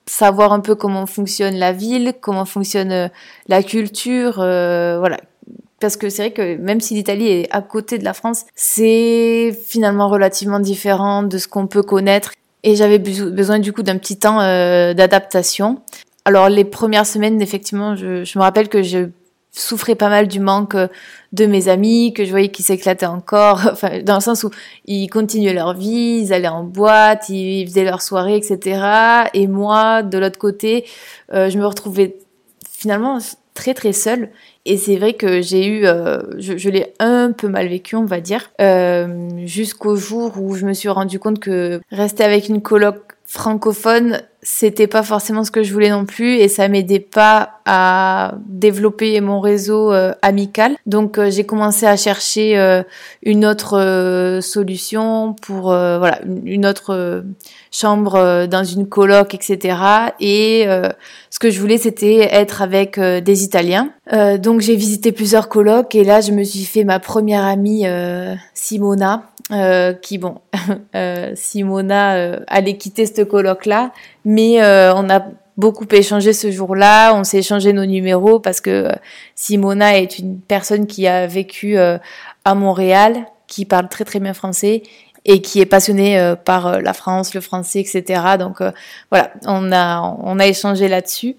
savoir 0.05 0.53
un 0.53 0.61
peu 0.61 0.75
comment 0.75 1.05
fonctionne 1.05 1.55
la 1.55 1.73
ville, 1.73 2.13
comment 2.21 2.45
fonctionne 2.45 2.91
euh, 2.91 3.07
la 3.47 3.63
culture, 3.63 4.39
euh, 4.39 4.97
voilà, 4.97 5.19
parce 5.79 5.97
que 5.97 6.09
c'est 6.09 6.23
vrai 6.23 6.31
que 6.31 6.57
même 6.57 6.81
si 6.81 6.93
l'Italie 6.93 7.27
est 7.27 7.47
à 7.51 7.61
côté 7.61 7.97
de 7.97 8.03
la 8.03 8.13
France, 8.13 8.45
c'est 8.55 9.57
finalement 9.65 10.07
relativement 10.09 10.59
différent 10.59 11.23
de 11.23 11.37
ce 11.37 11.47
qu'on 11.47 11.67
peut 11.67 11.83
connaître. 11.83 12.31
Et 12.63 12.75
j'avais 12.75 12.99
besoin 12.99 13.59
du 13.59 13.71
coup 13.71 13.83
d'un 13.83 13.97
petit 13.97 14.17
temps 14.17 14.41
euh, 14.41 14.93
d'adaptation. 14.93 15.81
Alors 16.25 16.49
les 16.49 16.65
premières 16.65 17.05
semaines, 17.05 17.41
effectivement, 17.41 17.95
je, 17.95 18.37
me 18.37 18.41
rappelle 18.41 18.67
que 18.67 18.83
je 18.83 19.09
souffrais 19.51 19.95
pas 19.95 20.09
mal 20.09 20.27
du 20.27 20.39
manque 20.39 20.75
de 21.31 21.45
mes 21.45 21.69
amis, 21.69 22.13
que 22.13 22.25
je 22.25 22.29
voyais 22.29 22.49
qu'ils 22.49 22.65
s'éclataient 22.65 23.05
encore, 23.05 23.61
enfin 23.71 24.01
dans 24.03 24.15
le 24.15 24.21
sens 24.21 24.43
où 24.43 24.51
ils 24.85 25.07
continuaient 25.07 25.53
leur 25.53 25.73
vie, 25.73 26.21
ils 26.23 26.33
allaient 26.33 26.47
en 26.47 26.63
boîte, 26.63 27.29
ils 27.29 27.65
faisaient 27.65 27.83
leurs 27.83 28.01
soirées, 28.01 28.35
etc. 28.35 29.29
Et 29.33 29.47
moi, 29.47 30.03
de 30.03 30.17
l'autre 30.17 30.37
côté, 30.37 30.85
euh, 31.33 31.49
je 31.49 31.57
me 31.57 31.65
retrouvais 31.65 32.17
finalement 32.79 33.19
très 33.53 33.73
très 33.73 33.91
seule. 33.91 34.29
Et 34.65 34.77
c'est 34.77 34.95
vrai 34.95 35.13
que 35.13 35.41
j'ai 35.41 35.67
eu, 35.67 35.85
euh, 35.85 36.19
je, 36.37 36.57
je 36.57 36.69
l'ai 36.69 36.93
un 36.99 37.33
peu 37.33 37.49
mal 37.49 37.67
vécu, 37.67 37.95
on 37.97 38.05
va 38.05 38.21
dire, 38.21 38.51
euh, 38.61 39.29
jusqu'au 39.45 39.95
jour 39.97 40.33
où 40.41 40.55
je 40.55 40.65
me 40.65 40.73
suis 40.73 40.89
rendu 40.89 41.19
compte 41.19 41.39
que 41.39 41.81
rester 41.91 42.23
avec 42.23 42.47
une 42.47 42.61
coloc 42.61 42.97
francophone, 43.25 44.21
c'était 44.41 44.87
pas 44.87 45.03
forcément 45.03 45.43
ce 45.43 45.51
que 45.51 45.63
je 45.63 45.73
voulais 45.73 45.89
non 45.89 46.05
plus 46.05 46.35
et 46.35 46.47
ça 46.47 46.67
m'aidait 46.69 46.99
pas 46.99 47.59
à 47.65 48.35
développer 48.47 49.19
mon 49.19 49.41
réseau 49.41 49.91
euh, 49.91 50.13
amical. 50.21 50.75
Donc 50.85 51.17
euh, 51.17 51.29
j'ai 51.29 51.45
commencé 51.45 51.85
à 51.85 51.97
chercher 51.97 52.57
euh, 52.57 52.81
une 53.21 53.45
autre 53.45 54.39
solution 54.41 55.35
pour 55.41 55.63
voilà 55.63 56.19
une, 56.45 56.65
autre 56.65 57.23
chambre 57.71 58.45
dans 58.47 58.63
une 58.63 58.87
coloc 58.87 59.33
etc. 59.33 59.77
Et 60.19 60.65
ce 61.29 61.39
que 61.39 61.49
je 61.49 61.59
voulais 61.59 61.77
c'était 61.77 62.19
être 62.33 62.61
avec 62.61 62.99
des 62.99 63.43
Italiens. 63.43 63.91
donc 64.39 64.61
j'ai 64.61 64.75
visité 64.75 65.11
plusieurs 65.11 65.49
colocs 65.49 65.93
et 65.95 66.03
là 66.03 66.21
je 66.21 66.31
me 66.31 66.43
suis 66.43 66.65
fait 66.65 66.83
ma 66.83 66.99
première 66.99 67.45
amie 67.45 67.85
Simona 68.53 69.23
euh, 69.51 69.93
qui 69.93 70.17
bon, 70.17 70.41
euh, 70.95 71.31
Simona 71.35 72.15
euh, 72.15 72.39
allait 72.47 72.77
quitter 72.77 73.05
ce 73.05 73.21
colloque-là, 73.21 73.91
mais 74.25 74.61
euh, 74.61 74.93
on 74.95 75.09
a 75.09 75.25
beaucoup 75.57 75.87
échangé 75.91 76.33
ce 76.33 76.51
jour-là, 76.51 77.13
on 77.15 77.23
s'est 77.23 77.39
échangé 77.39 77.73
nos 77.73 77.85
numéros 77.85 78.39
parce 78.39 78.61
que 78.61 78.89
Simona 79.35 79.97
est 79.97 80.19
une 80.19 80.39
personne 80.39 80.87
qui 80.87 81.07
a 81.07 81.27
vécu 81.27 81.77
à 81.77 82.55
Montréal, 82.55 83.25
qui 83.47 83.65
parle 83.65 83.89
très 83.89 84.05
très 84.05 84.19
bien 84.21 84.33
français 84.33 84.83
et 85.25 85.41
qui 85.41 85.59
est 85.59 85.65
passionnée 85.65 86.33
par 86.45 86.81
la 86.81 86.93
France, 86.93 87.33
le 87.33 87.41
français, 87.41 87.81
etc. 87.81 88.21
Donc 88.39 88.61
voilà, 89.11 89.33
on 89.47 89.73
a 89.73 89.99
on 90.23 90.39
a 90.39 90.47
échangé 90.47 90.87
là-dessus. 90.87 91.35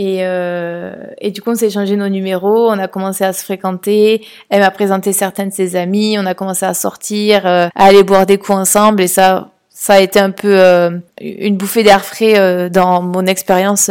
Et, 0.00 0.18
euh, 0.20 0.92
du 1.24 1.42
coup, 1.42 1.50
on 1.50 1.56
s'est 1.56 1.66
échangé 1.66 1.96
nos 1.96 2.08
numéros, 2.08 2.70
on 2.70 2.78
a 2.78 2.86
commencé 2.86 3.24
à 3.24 3.32
se 3.32 3.42
fréquenter. 3.42 4.24
Elle 4.48 4.60
m'a 4.60 4.70
présenté 4.70 5.12
certaines 5.12 5.48
de 5.48 5.54
ses 5.54 5.74
amies, 5.74 6.16
on 6.20 6.24
a 6.24 6.34
commencé 6.34 6.64
à 6.64 6.72
sortir, 6.72 7.44
euh, 7.44 7.66
à 7.74 7.86
aller 7.86 8.04
boire 8.04 8.24
des 8.24 8.38
coups 8.38 8.58
ensemble. 8.58 9.02
Et 9.02 9.08
ça, 9.08 9.48
ça 9.70 9.94
a 9.94 10.00
été 10.00 10.20
un 10.20 10.30
peu 10.30 10.56
euh, 10.56 10.90
une 11.20 11.56
bouffée 11.56 11.82
d'air 11.82 12.04
frais 12.04 12.38
euh, 12.38 12.68
dans 12.68 13.02
mon 13.02 13.26
expérience 13.26 13.90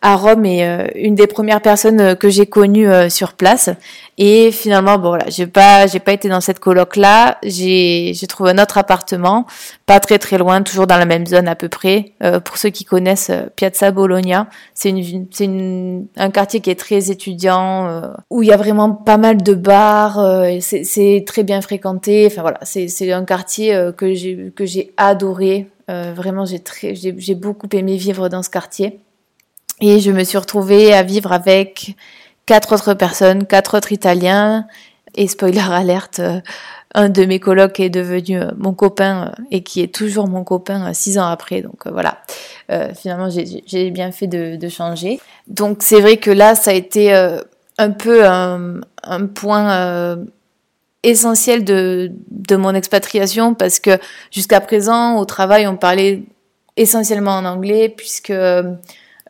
à 0.00 0.14
Rome 0.14 0.46
est 0.46 0.64
euh, 0.64 0.86
une 0.94 1.16
des 1.16 1.26
premières 1.26 1.60
personnes 1.60 2.00
euh, 2.00 2.14
que 2.14 2.28
j'ai 2.28 2.46
connues 2.46 2.88
euh, 2.88 3.08
sur 3.08 3.32
place. 3.32 3.68
Et 4.16 4.52
finalement, 4.52 4.96
bon 4.96 5.08
voilà, 5.08 5.28
j'ai 5.28 5.46
pas, 5.46 5.86
j'ai 5.88 5.98
pas 5.98 6.12
été 6.12 6.28
dans 6.28 6.40
cette 6.40 6.60
coloc 6.60 6.94
là. 6.96 7.38
J'ai, 7.42 8.12
j'ai 8.14 8.26
trouvé 8.28 8.50
un 8.50 8.58
autre 8.58 8.78
appartement, 8.78 9.46
pas 9.86 9.98
très 9.98 10.18
très 10.18 10.38
loin, 10.38 10.62
toujours 10.62 10.86
dans 10.86 10.98
la 10.98 11.04
même 11.04 11.26
zone 11.26 11.48
à 11.48 11.54
peu 11.54 11.68
près. 11.68 12.12
pour 12.44 12.58
ceux 12.58 12.70
qui 12.70 12.84
connaissent 12.84 13.30
Piazza 13.54 13.92
Bologna, 13.92 14.48
c'est 14.74 14.90
une, 14.90 15.26
c'est 15.30 15.44
une, 15.44 16.06
un 16.16 16.30
quartier 16.30 16.58
qui 16.60 16.70
est 16.70 16.78
très 16.78 17.12
étudiant, 17.12 18.02
où 18.28 18.42
il 18.42 18.48
y 18.48 18.52
a 18.52 18.56
vraiment 18.56 18.90
pas 18.90 19.18
mal 19.18 19.40
de 19.40 19.54
bars. 19.54 20.18
c'est, 20.60 20.82
c'est 20.82 21.22
très 21.24 21.44
bien 21.44 21.60
fréquenté. 21.60 22.26
Enfin 22.26 22.42
voilà, 22.42 22.58
c'est, 22.62 22.88
c'est 22.88 23.12
un 23.12 23.24
quartier 23.24 23.90
que 23.96 24.14
j'ai, 24.14 24.52
que 24.56 24.66
j'ai 24.66 24.92
adoré. 24.96 25.68
vraiment, 25.86 26.44
j'ai 26.44 26.58
très, 26.58 26.96
j'ai, 26.96 27.14
j'ai 27.18 27.36
beaucoup 27.36 27.68
aimé 27.72 27.96
vivre 27.96 28.28
dans 28.28 28.42
ce 28.42 28.50
quartier. 28.50 28.98
Et 29.80 30.00
je 30.00 30.10
me 30.10 30.24
suis 30.24 30.38
retrouvée 30.38 30.92
à 30.92 31.02
vivre 31.02 31.32
avec 31.32 31.94
quatre 32.46 32.74
autres 32.74 32.94
personnes, 32.94 33.46
quatre 33.46 33.76
autres 33.76 33.92
Italiens. 33.92 34.66
Et 35.14 35.28
spoiler 35.28 35.62
alerte, 35.70 36.18
euh, 36.20 36.40
un 36.94 37.08
de 37.08 37.24
mes 37.24 37.38
colocs 37.38 37.78
est 37.80 37.90
devenu 37.90 38.40
euh, 38.40 38.50
mon 38.56 38.72
copain 38.72 39.32
euh, 39.38 39.42
et 39.50 39.62
qui 39.62 39.82
est 39.82 39.94
toujours 39.94 40.26
mon 40.26 40.42
copain 40.42 40.92
six 40.94 41.18
ans 41.18 41.26
après. 41.26 41.62
Donc 41.62 41.86
voilà, 41.86 42.18
finalement 42.94 43.28
j'ai 43.30 43.90
bien 43.90 44.10
fait 44.10 44.26
de, 44.26 44.68
changer. 44.68 45.20
Donc 45.46 45.78
c'est 45.82 46.00
vrai 46.00 46.16
que 46.16 46.30
là 46.30 46.54
ça 46.54 46.70
a 46.70 46.74
été 46.74 47.12
un 47.78 47.90
peu 47.90 48.26
un, 48.26 48.80
point 49.34 50.18
essentiel 51.02 51.64
de 51.64 52.56
mon 52.56 52.74
expatriation 52.74 53.54
parce 53.54 53.80
que 53.80 53.98
jusqu'à 54.30 54.60
présent 54.60 55.16
au 55.16 55.24
travail 55.24 55.66
on 55.66 55.76
parlait 55.76 56.24
essentiellement 56.76 57.32
en 57.32 57.44
anglais 57.44 57.88
puisque 57.88 58.32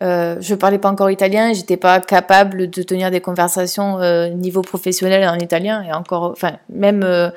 euh, 0.02 0.36
je 0.40 0.54
parlais 0.54 0.78
pas 0.78 0.90
encore 0.90 1.10
italien, 1.10 1.52
j'étais 1.52 1.76
pas 1.76 2.00
capable 2.00 2.70
de 2.70 2.82
tenir 2.82 3.10
des 3.10 3.20
conversations 3.20 4.00
euh, 4.00 4.28
niveau 4.28 4.62
professionnel 4.62 5.28
en 5.28 5.38
italien 5.38 5.82
et 5.82 5.92
encore, 5.92 6.30
enfin 6.30 6.52
même 6.68 7.02
euh, 7.02 7.30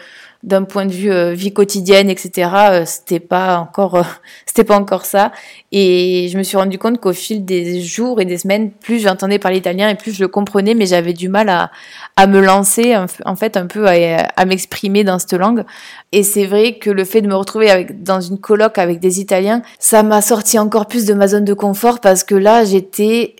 d'un 0.44 0.64
point 0.64 0.86
de 0.86 0.92
vue 0.92 1.12
euh, 1.12 1.34
vie 1.34 1.54
quotidienne, 1.54 2.10
etc. 2.10 2.50
Euh, 2.54 2.84
c'était 2.86 3.20
pas 3.20 3.60
encore, 3.60 3.96
euh, 3.96 4.04
c'était 4.46 4.64
pas 4.64 4.78
encore 4.78 5.06
ça. 5.06 5.32
Et 5.72 6.30
je 6.32 6.38
me 6.38 6.44
suis 6.44 6.58
rendu 6.58 6.78
compte 6.78 7.00
qu'au 7.00 7.14
fil 7.14 7.46
des 7.46 7.82
jours 7.82 8.20
et 8.20 8.26
des 8.26 8.38
semaines, 8.38 8.72
plus 8.72 9.00
j'entendais 9.00 9.40
parler 9.40 9.58
italien 9.58 9.90
et 9.90 9.96
plus 9.96 10.14
je 10.14 10.22
le 10.22 10.28
comprenais, 10.28 10.74
mais 10.74 10.86
j'avais 10.86 11.14
du 11.14 11.30
mal 11.30 11.50
à, 11.50 11.72
à 12.16 12.28
me 12.28 12.40
lancer, 12.42 12.96
en 12.98 13.36
fait, 13.36 13.56
un 13.56 13.68
peu 13.68 13.88
à, 13.88 13.94
à 14.36 14.46
m'exprimer 14.46 15.04
dans 15.04 15.20
cette 15.20 15.34
langue. 15.34 15.64
Et 16.12 16.24
c'est 16.24 16.46
vrai 16.46 16.74
que 16.74 16.90
le 16.90 17.06
fait 17.06 17.22
de 17.22 17.28
me 17.28 17.36
retrouver 17.36 17.70
avec, 17.70 18.04
dans 18.04 18.20
une 18.20 18.40
colloque 18.40 18.78
avec 18.78 19.00
des 19.00 19.20
Italiens, 19.20 19.62
ça 19.80 20.04
m'a 20.04 20.22
sorti 20.22 20.60
encore 20.60 20.88
plus 20.88 21.06
de 21.06 21.14
ma 21.14 21.28
zone 21.28 21.46
de 21.46 21.54
confort 21.54 22.00
parce 22.00 22.24
que 22.24 22.36
là, 22.36 22.66
j'étais 22.66 23.36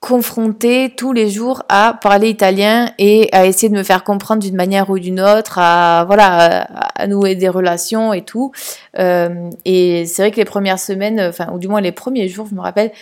confrontée 0.00 0.92
tous 0.96 1.12
les 1.12 1.30
jours 1.30 1.62
à 1.68 1.98
parler 2.00 2.28
italien 2.28 2.90
et 2.98 3.28
à 3.32 3.46
essayer 3.46 3.68
de 3.68 3.74
me 3.74 3.82
faire 3.82 4.04
comprendre 4.04 4.42
d'une 4.42 4.54
manière 4.54 4.90
ou 4.90 4.98
d'une 4.98 5.20
autre, 5.20 5.58
à 5.58 6.04
voilà, 6.06 6.62
à, 6.94 7.06
nouer 7.06 7.34
des 7.34 7.48
relations 7.48 8.12
et 8.12 8.22
tout. 8.22 8.52
Euh, 8.98 9.50
et 9.64 10.06
c'est 10.06 10.22
vrai 10.22 10.30
que 10.30 10.36
les 10.36 10.44
premières 10.44 10.78
semaines, 10.78 11.20
enfin 11.20 11.50
ou 11.52 11.58
du 11.58 11.68
moins 11.68 11.80
les 11.80 11.92
premiers 11.92 12.28
jours, 12.28 12.46
je 12.48 12.54
me 12.54 12.60
rappelle, 12.60 12.92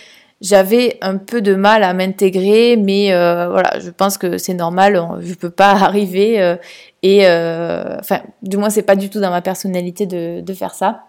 j'avais 0.45 0.99
un 1.01 1.17
peu 1.17 1.41
de 1.41 1.55
mal 1.55 1.83
à 1.83 1.95
m'intégrer, 1.95 2.77
mais 2.77 3.13
euh, 3.13 3.49
voilà, 3.49 3.79
je 3.81 3.91
pense 3.91 4.19
que 4.19 4.37
c'est 4.37 4.55
normal, 4.55 5.01
je 5.21 5.35
peux 5.35 5.51
pas 5.51 5.71
arriver 5.83 6.41
euh, 6.43 6.57
et 7.03 7.27
euh, 7.27 7.97
enfin, 7.99 8.21
du 8.43 8.57
moins 8.57 8.71
c'est 8.71 8.83
pas 8.83 8.97
du 8.97 9.11
tout 9.11 9.21
dans 9.21 9.31
ma 9.31 9.43
personnalité 9.43 10.07
de, 10.07 10.41
de 10.41 10.55
faire 10.55 10.75
ça, 10.75 11.05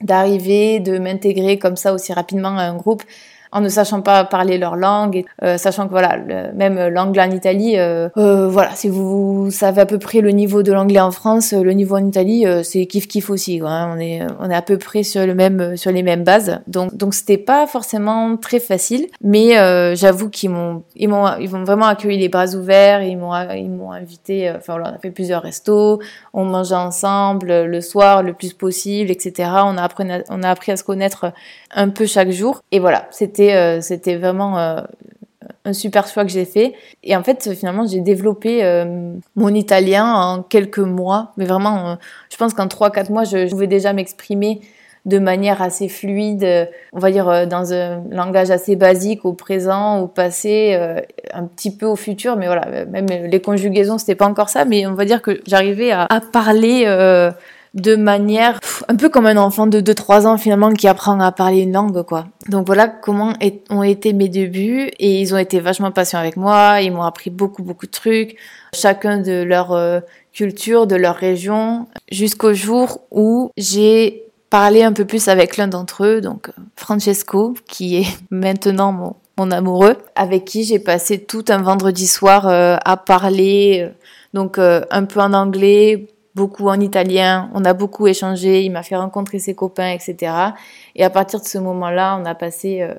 d'arriver, 0.00 0.80
de 0.80 0.98
m'intégrer 0.98 1.58
comme 1.58 1.76
ça 1.76 1.92
aussi 1.92 2.12
rapidement 2.12 2.56
à 2.56 2.62
un 2.62 2.76
groupe 2.76 3.02
en 3.52 3.60
ne 3.60 3.68
sachant 3.68 4.02
pas 4.02 4.24
parler 4.24 4.58
leur 4.58 4.76
langue, 4.76 5.16
et, 5.16 5.26
euh, 5.42 5.56
sachant 5.56 5.86
que 5.86 5.90
voilà, 5.90 6.16
même 6.54 6.88
l'anglais 6.88 7.22
en 7.22 7.30
Italie, 7.30 7.78
euh, 7.78 8.08
euh, 8.16 8.48
voilà, 8.48 8.70
si 8.74 8.88
vous, 8.88 9.50
savez 9.50 9.80
à 9.80 9.86
peu 9.86 9.98
près 9.98 10.20
le 10.20 10.30
niveau 10.30 10.62
de 10.62 10.72
l'anglais 10.72 11.00
en 11.00 11.10
France, 11.10 11.52
le 11.52 11.72
niveau 11.72 11.96
en 11.96 12.06
Italie, 12.06 12.44
c'est 12.62 12.86
kiff 12.86 13.08
kiff 13.08 13.30
aussi. 13.30 13.58
Quoi, 13.58 13.70
hein. 13.70 13.94
on 13.96 14.00
est 14.00 14.20
on 14.40 14.50
est 14.50 14.54
à 14.54 14.62
peu 14.62 14.78
près 14.78 15.02
sur 15.02 15.26
le 15.26 15.34
même 15.34 15.76
sur 15.76 15.90
les 15.90 16.02
mêmes 16.02 16.24
bases. 16.24 16.60
Donc 16.66 16.94
donc 16.96 17.14
c'était 17.14 17.38
pas 17.38 17.66
forcément 17.66 18.36
très 18.36 18.60
facile, 18.60 19.06
mais 19.22 19.54
j'avoue 19.94 20.28
qu'ils 20.30 20.50
m'ont 20.50 20.82
ils 20.96 21.08
m'ont 21.08 21.26
ils 21.40 21.50
m'ont 21.50 21.64
vraiment 21.64 21.86
accueilli 21.86 22.18
les 22.18 22.28
bras 22.28 22.54
ouverts, 22.54 23.02
ils 23.02 23.16
m'ont 23.16 23.32
ils 23.52 23.70
m'ont 23.70 23.92
invité. 23.92 24.52
Enfin 24.56 24.76
on 24.80 24.84
a 24.84 24.98
fait 24.98 25.10
plusieurs 25.10 25.42
restos, 25.42 26.00
on 26.34 26.44
mangeait 26.44 26.74
ensemble 26.74 27.64
le 27.64 27.80
soir 27.80 28.22
le 28.22 28.34
plus 28.34 28.52
possible, 28.52 29.10
etc. 29.10 29.50
On 29.64 29.76
a 29.76 29.82
appris 29.82 30.04
on 30.28 30.42
a 30.42 30.50
appris 30.50 30.72
à 30.72 30.76
se 30.76 30.84
connaître 30.84 31.32
un 31.74 31.88
peu 31.88 32.06
chaque 32.06 32.30
jour. 32.30 32.62
Et 32.72 32.78
voilà, 32.78 33.06
c'était 33.10 33.37
euh, 33.40 33.80
c'était 33.80 34.16
vraiment 34.16 34.58
euh, 34.58 34.80
un 35.64 35.72
super 35.72 36.06
choix 36.06 36.24
que 36.24 36.30
j'ai 36.30 36.44
fait. 36.44 36.74
Et 37.02 37.16
en 37.16 37.22
fait, 37.22 37.54
finalement, 37.54 37.86
j'ai 37.86 38.00
développé 38.00 38.64
euh, 38.64 39.12
mon 39.36 39.54
italien 39.54 40.12
en 40.12 40.42
quelques 40.42 40.78
mois. 40.78 41.32
Mais 41.36 41.44
vraiment, 41.44 41.96
je 42.30 42.36
pense 42.36 42.54
qu'en 42.54 42.66
3-4 42.66 43.12
mois, 43.12 43.24
je, 43.24 43.48
pouvais 43.50 43.66
déjà 43.66 43.92
m'exprimer 43.92 44.60
de 45.06 45.18
manière 45.18 45.62
assez 45.62 45.88
fluide, 45.88 46.68
on 46.92 46.98
va 46.98 47.10
dire 47.10 47.46
dans 47.46 47.72
un 47.72 48.02
langage 48.10 48.50
assez 48.50 48.76
basique 48.76 49.24
au 49.24 49.32
présent, 49.32 50.00
au 50.00 50.06
passé, 50.06 50.74
un 51.32 51.44
petit 51.44 51.74
peu 51.74 51.86
au 51.86 51.96
futur, 51.96 52.36
mais 52.36 52.44
voilà, 52.44 52.84
même 52.84 53.06
les 53.06 53.40
conjugaisons, 53.40 53.96
c'était 53.96 54.16
pas 54.16 54.26
encore 54.26 54.50
ça, 54.50 54.66
mais 54.66 54.86
on 54.86 54.92
va 54.92 55.06
dire 55.06 55.22
que 55.22 55.40
j'arrivais 55.46 55.92
à, 55.92 56.02
à, 56.10 56.20
parler 56.20 56.84
de 57.74 57.96
manière 57.96 58.60
un 58.88 58.96
peu 58.96 59.08
comme 59.08 59.26
un 59.26 59.36
enfant 59.36 59.66
de 59.66 59.80
2-3 59.80 60.26
ans 60.26 60.38
finalement 60.38 60.72
qui 60.72 60.88
apprend 60.88 61.18
à 61.20 61.32
parler 61.32 61.60
une 61.60 61.72
langue 61.72 62.02
quoi. 62.02 62.26
Donc 62.48 62.66
voilà 62.66 62.88
comment 62.88 63.32
ont 63.70 63.82
été 63.82 64.12
mes 64.12 64.28
débuts 64.28 64.90
et 64.98 65.20
ils 65.20 65.34
ont 65.34 65.38
été 65.38 65.60
vachement 65.60 65.90
patients 65.90 66.18
avec 66.18 66.36
moi, 66.36 66.80
ils 66.80 66.92
m'ont 66.92 67.02
appris 67.02 67.30
beaucoup 67.30 67.62
beaucoup 67.62 67.86
de 67.86 67.90
trucs, 67.90 68.36
chacun 68.74 69.18
de 69.18 69.42
leur 69.42 69.72
euh, 69.72 70.00
culture, 70.32 70.86
de 70.86 70.96
leur 70.96 71.16
région, 71.16 71.86
jusqu'au 72.10 72.54
jour 72.54 73.00
où 73.10 73.50
j'ai 73.56 74.24
parlé 74.50 74.82
un 74.82 74.92
peu 74.92 75.04
plus 75.04 75.28
avec 75.28 75.56
l'un 75.56 75.68
d'entre 75.68 76.04
eux, 76.04 76.20
donc 76.20 76.50
Francesco, 76.76 77.54
qui 77.68 77.96
est 77.96 78.06
maintenant 78.30 78.92
mon, 78.92 79.16
mon 79.36 79.50
amoureux, 79.50 79.96
avec 80.14 80.44
qui 80.44 80.64
j'ai 80.64 80.78
passé 80.78 81.18
tout 81.18 81.44
un 81.48 81.60
vendredi 81.62 82.06
soir 82.06 82.48
euh, 82.48 82.76
à 82.84 82.96
parler, 82.96 83.82
euh, 83.82 83.90
donc 84.32 84.58
un 84.58 85.04
peu 85.04 85.20
en 85.20 85.32
anglais, 85.32 86.06
beaucoup 86.38 86.68
en 86.68 86.78
italien, 86.78 87.50
on 87.52 87.64
a 87.64 87.74
beaucoup 87.74 88.06
échangé, 88.06 88.62
il 88.62 88.70
m'a 88.70 88.84
fait 88.84 88.94
rencontrer 88.96 89.40
ses 89.40 89.54
copains, 89.54 89.90
etc. 89.90 90.32
Et 90.94 91.04
à 91.04 91.10
partir 91.10 91.40
de 91.40 91.44
ce 91.44 91.58
moment-là, 91.58 92.16
on 92.20 92.24
a 92.24 92.36
passé 92.36 92.80
euh, 92.80 92.94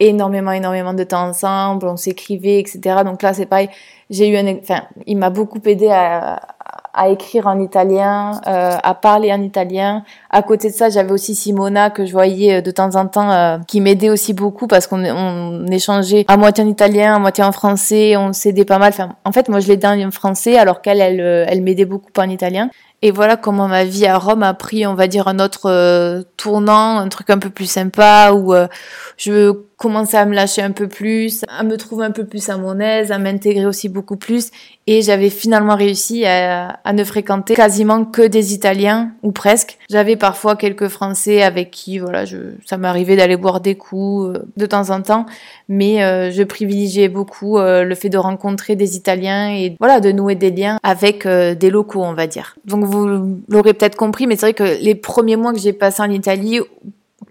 énormément, 0.00 0.50
énormément 0.50 0.92
de 0.92 1.04
temps 1.04 1.28
ensemble, 1.28 1.86
on 1.86 1.96
s'écrivait, 1.96 2.58
etc. 2.58 2.80
Donc 3.04 3.22
là, 3.22 3.34
c'est 3.34 3.46
pareil, 3.46 3.68
j'ai 4.10 4.28
eu 4.28 4.36
un, 4.36 4.56
enfin, 4.56 4.82
il 5.06 5.16
m'a 5.16 5.30
beaucoup 5.30 5.60
aidé 5.64 5.88
à, 5.90 6.51
à 6.94 7.08
écrire 7.08 7.46
en 7.46 7.58
italien, 7.60 8.40
euh, 8.46 8.76
à 8.82 8.94
parler 8.94 9.32
en 9.32 9.40
italien. 9.40 10.04
À 10.30 10.42
côté 10.42 10.70
de 10.70 10.74
ça, 10.74 10.90
j'avais 10.90 11.12
aussi 11.12 11.34
Simona 11.34 11.90
que 11.90 12.04
je 12.04 12.12
voyais 12.12 12.58
euh, 12.58 12.60
de 12.60 12.70
temps 12.70 12.96
en 12.96 13.06
temps, 13.06 13.30
euh, 13.30 13.58
qui 13.66 13.80
m'aidait 13.80 14.10
aussi 14.10 14.34
beaucoup 14.34 14.66
parce 14.66 14.86
qu'on 14.86 15.04
on 15.04 15.66
échangeait 15.68 16.24
à 16.28 16.36
moitié 16.36 16.64
en 16.64 16.68
italien, 16.68 17.16
à 17.16 17.18
moitié 17.18 17.44
en 17.44 17.52
français, 17.52 18.16
on 18.16 18.32
s'aidait 18.32 18.64
pas 18.64 18.78
mal. 18.78 18.90
Enfin, 18.90 19.16
en 19.24 19.32
fait, 19.32 19.48
moi, 19.48 19.60
je 19.60 19.68
l'aidais 19.68 19.88
en 19.88 20.10
français 20.10 20.58
alors 20.58 20.82
qu'elle, 20.82 21.00
elle, 21.00 21.20
elle 21.20 21.62
m'aidait 21.62 21.86
beaucoup 21.86 22.10
en 22.18 22.28
italien. 22.28 22.68
Et 23.04 23.10
voilà 23.10 23.36
comment 23.36 23.66
ma 23.66 23.84
vie 23.84 24.06
à 24.06 24.16
Rome 24.16 24.44
a 24.44 24.54
pris, 24.54 24.86
on 24.86 24.94
va 24.94 25.08
dire, 25.08 25.26
un 25.26 25.40
autre 25.40 25.68
euh, 25.68 26.22
tournant, 26.36 26.98
un 26.98 27.08
truc 27.08 27.30
un 27.30 27.38
peu 27.38 27.50
plus 27.50 27.66
sympa, 27.66 28.30
où 28.32 28.54
euh, 28.54 28.68
je 29.16 29.50
commençais 29.82 30.16
à 30.16 30.24
me 30.26 30.34
lâcher 30.34 30.62
un 30.62 30.70
peu 30.70 30.86
plus, 30.86 31.42
à 31.48 31.64
me 31.64 31.76
trouver 31.76 32.04
un 32.04 32.12
peu 32.12 32.24
plus 32.24 32.48
à 32.48 32.56
mon 32.56 32.78
aise, 32.78 33.10
à 33.10 33.18
m'intégrer 33.18 33.66
aussi 33.66 33.88
beaucoup 33.88 34.16
plus. 34.16 34.52
Et 34.86 35.02
j'avais 35.02 35.28
finalement 35.28 35.74
réussi 35.74 36.24
à, 36.24 36.80
ne 36.92 37.02
fréquenter 37.02 37.54
quasiment 37.54 38.04
que 38.04 38.22
des 38.22 38.54
Italiens, 38.54 39.10
ou 39.24 39.32
presque. 39.32 39.78
J'avais 39.90 40.14
parfois 40.14 40.54
quelques 40.54 40.86
Français 40.86 41.42
avec 41.42 41.72
qui, 41.72 41.98
voilà, 41.98 42.24
je, 42.24 42.36
ça 42.64 42.76
m'arrivait 42.76 43.16
d'aller 43.16 43.36
boire 43.36 43.60
des 43.60 43.74
coups 43.74 44.36
euh, 44.36 44.44
de 44.56 44.66
temps 44.66 44.90
en 44.90 45.02
temps, 45.02 45.26
mais 45.68 45.98
je 46.30 46.42
privilégiais 46.44 47.08
beaucoup 47.08 47.58
le 47.58 47.94
fait 47.94 48.08
de 48.08 48.18
rencontrer 48.18 48.76
des 48.76 48.96
Italiens 48.96 49.50
et 49.50 49.76
voilà, 49.80 49.98
de 49.98 50.12
nouer 50.12 50.36
des 50.36 50.50
liens 50.50 50.78
avec 50.82 51.26
des 51.26 51.70
locaux, 51.70 52.02
on 52.02 52.14
va 52.14 52.26
dire. 52.26 52.56
Donc 52.64 52.84
vous 52.84 53.40
l'aurez 53.48 53.74
peut-être 53.74 53.96
compris, 53.96 54.26
mais 54.26 54.36
c'est 54.36 54.46
vrai 54.46 54.54
que 54.54 54.82
les 54.82 54.94
premiers 54.94 55.36
mois 55.36 55.52
que 55.52 55.58
j'ai 55.58 55.72
passé 55.72 56.02
en 56.02 56.10
Italie, 56.10 56.60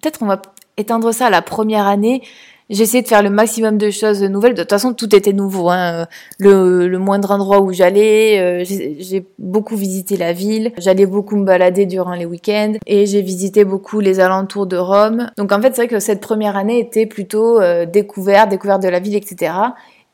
peut-être 0.01 0.19
on 0.21 0.27
va 0.27 0.41
éteindre 0.81 1.13
ça 1.13 1.27
à 1.27 1.29
la 1.29 1.41
première 1.41 1.87
année. 1.87 2.21
Essayé 2.69 3.03
de 3.03 3.07
faire 3.07 3.21
le 3.21 3.29
maximum 3.29 3.77
de 3.77 3.91
choses 3.91 4.23
nouvelles. 4.23 4.53
De 4.53 4.61
toute 4.61 4.69
façon, 4.69 4.93
tout 4.93 5.13
était 5.13 5.33
nouveau. 5.33 5.69
Hein. 5.69 6.07
Le, 6.39 6.87
le, 6.87 6.99
moindre 6.99 7.31
endroit 7.31 7.59
où 7.59 7.73
j'allais, 7.73 8.39
euh, 8.39 8.63
j'ai 8.63 9.25
beaucoup 9.39 9.75
visité 9.75 10.15
la 10.15 10.31
ville. 10.31 10.71
J'allais 10.77 11.05
beaucoup 11.05 11.35
me 11.35 11.43
balader 11.43 11.85
durant 11.85 12.13
les 12.13 12.25
week-ends 12.25 12.73
et 12.87 13.05
j'ai 13.05 13.21
visité 13.21 13.65
beaucoup 13.65 13.99
les 13.99 14.21
alentours 14.21 14.67
de 14.67 14.77
Rome. 14.77 15.29
Donc 15.37 15.51
en 15.51 15.61
fait, 15.61 15.75
c'est 15.75 15.81
vrai 15.81 15.87
que 15.89 15.99
cette 15.99 16.21
première 16.21 16.55
année 16.55 16.79
était 16.79 17.05
plutôt 17.05 17.59
euh, 17.59 17.85
découverte, 17.85 18.49
découverte 18.49 18.81
de 18.81 18.87
la 18.87 18.99
ville, 18.99 19.15
etc. 19.15 19.51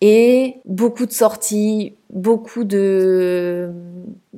Et 0.02 0.58
beaucoup 0.66 1.06
de 1.06 1.12
sorties, 1.12 1.94
beaucoup 2.12 2.64
de 2.64 3.72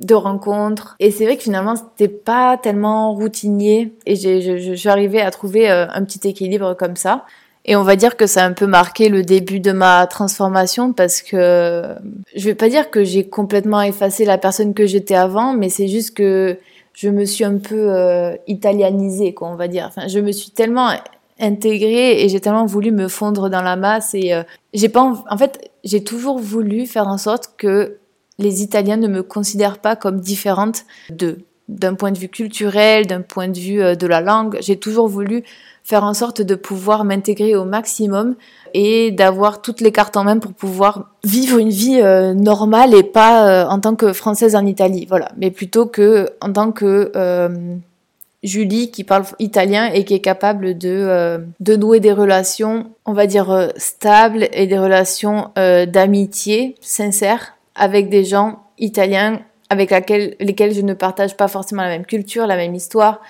rencontres. 0.09 0.95
Et 0.99 1.11
c'est 1.11 1.25
vrai 1.25 1.37
que 1.37 1.43
finalement, 1.43 1.75
c'était 1.75 2.13
pas 2.13 2.57
tellement 2.57 3.13
routinier. 3.13 3.93
Et 4.05 4.15
j'ai, 4.15 4.41
je, 4.41 4.57
je, 4.57 4.73
suis 4.73 4.89
arrivée 4.89 5.21
à 5.21 5.31
trouver 5.31 5.69
euh, 5.69 5.85
un 5.89 6.03
petit 6.05 6.27
équilibre 6.27 6.75
comme 6.75 6.95
ça. 6.95 7.25
Et 7.65 7.75
on 7.75 7.83
va 7.83 7.95
dire 7.95 8.15
que 8.15 8.25
ça 8.25 8.43
a 8.43 8.47
un 8.47 8.53
peu 8.53 8.65
marqué 8.65 9.09
le 9.09 9.21
début 9.21 9.59
de 9.59 9.71
ma 9.71 10.07
transformation 10.07 10.93
parce 10.93 11.21
que 11.21 11.83
je 12.35 12.45
vais 12.45 12.55
pas 12.55 12.69
dire 12.69 12.89
que 12.89 13.03
j'ai 13.03 13.27
complètement 13.27 13.81
effacé 13.81 14.25
la 14.25 14.37
personne 14.37 14.73
que 14.73 14.87
j'étais 14.87 15.15
avant, 15.15 15.53
mais 15.53 15.69
c'est 15.69 15.87
juste 15.87 16.15
que 16.15 16.57
je 16.93 17.09
me 17.09 17.25
suis 17.25 17.43
un 17.43 17.57
peu 17.57 17.93
euh, 17.93 18.35
italianisée, 18.47 19.33
quoi, 19.33 19.49
on 19.49 19.55
va 19.55 19.67
dire. 19.67 19.85
Enfin, 19.87 20.07
je 20.07 20.19
me 20.19 20.31
suis 20.31 20.51
tellement 20.51 20.89
intégrée 21.39 22.23
et 22.23 22.29
j'ai 22.29 22.39
tellement 22.39 22.65
voulu 22.65 22.91
me 22.91 23.07
fondre 23.07 23.49
dans 23.49 23.61
la 23.61 23.75
masse 23.75 24.13
et 24.13 24.33
euh, 24.33 24.43
j'ai 24.73 24.89
pas 24.89 25.01
en 25.29 25.37
fait 25.37 25.71
j'ai 25.83 26.03
toujours 26.03 26.39
voulu 26.39 26.85
faire 26.85 27.07
en 27.07 27.17
sorte 27.17 27.53
que 27.57 27.97
les 28.37 28.61
Italiens 28.61 28.97
ne 28.97 29.07
me 29.07 29.23
considèrent 29.23 29.79
pas 29.79 29.95
comme 29.95 30.19
différente 30.19 30.85
d'eux 31.09 31.39
d'un 31.69 31.93
point 31.93 32.11
de 32.11 32.17
vue 32.17 32.29
culturel, 32.29 33.05
d'un 33.05 33.21
point 33.21 33.47
de 33.47 33.57
vue 33.57 33.81
euh, 33.81 33.95
de 33.95 34.07
la 34.07 34.21
langue. 34.21 34.57
J'ai 34.59 34.77
toujours 34.77 35.07
voulu 35.07 35.43
faire 35.83 36.03
en 36.03 36.13
sorte 36.13 36.41
de 36.41 36.55
pouvoir 36.55 37.05
m'intégrer 37.05 37.55
au 37.55 37.63
maximum 37.63 38.35
et 38.73 39.11
d'avoir 39.11 39.61
toutes 39.61 39.79
les 39.79 39.91
cartes 39.91 40.17
en 40.17 40.23
main 40.23 40.37
pour 40.37 40.53
pouvoir 40.53 41.11
vivre 41.23 41.57
une 41.57 41.69
vie 41.69 42.01
euh, 42.01 42.33
normale 42.33 42.93
et 42.93 43.03
pas 43.03 43.47
euh, 43.47 43.67
en 43.67 43.79
tant 43.79 43.95
que 43.95 44.13
française 44.13 44.55
en 44.55 44.65
Italie, 44.65 45.05
voilà, 45.07 45.29
mais 45.37 45.51
plutôt 45.51 45.85
que 45.85 46.29
en 46.41 46.51
tant 46.51 46.71
que 46.71 47.11
Julie 48.41 48.91
qui 48.91 49.03
parle 49.03 49.25
italien 49.39 49.87
et 49.87 50.05
qui 50.05 50.13
est 50.13 50.21
capable 50.21 50.77
de 50.77 51.39
de 51.59 51.75
nouer 51.75 51.99
des 51.99 52.13
relations, 52.13 52.91
on 53.05 53.13
va 53.13 53.27
dire 53.27 53.71
stables 53.75 54.47
et 54.53 54.65
des 54.65 54.79
relations 54.79 55.51
d'amitié 55.55 56.75
sincères 56.79 57.57
avec 57.75 58.09
des 58.09 58.23
gens 58.23 58.63
italiens 58.77 59.41
avec 59.69 59.91
lesquels 59.91 60.73
je 60.73 60.81
ne 60.81 60.93
partage 60.93 61.37
pas 61.37 61.47
forcément 61.47 61.83
la 61.83 61.89
même 61.89 62.05
culture, 62.05 62.47
la 62.47 62.55
même 62.55 62.73
histoire, 62.73 63.21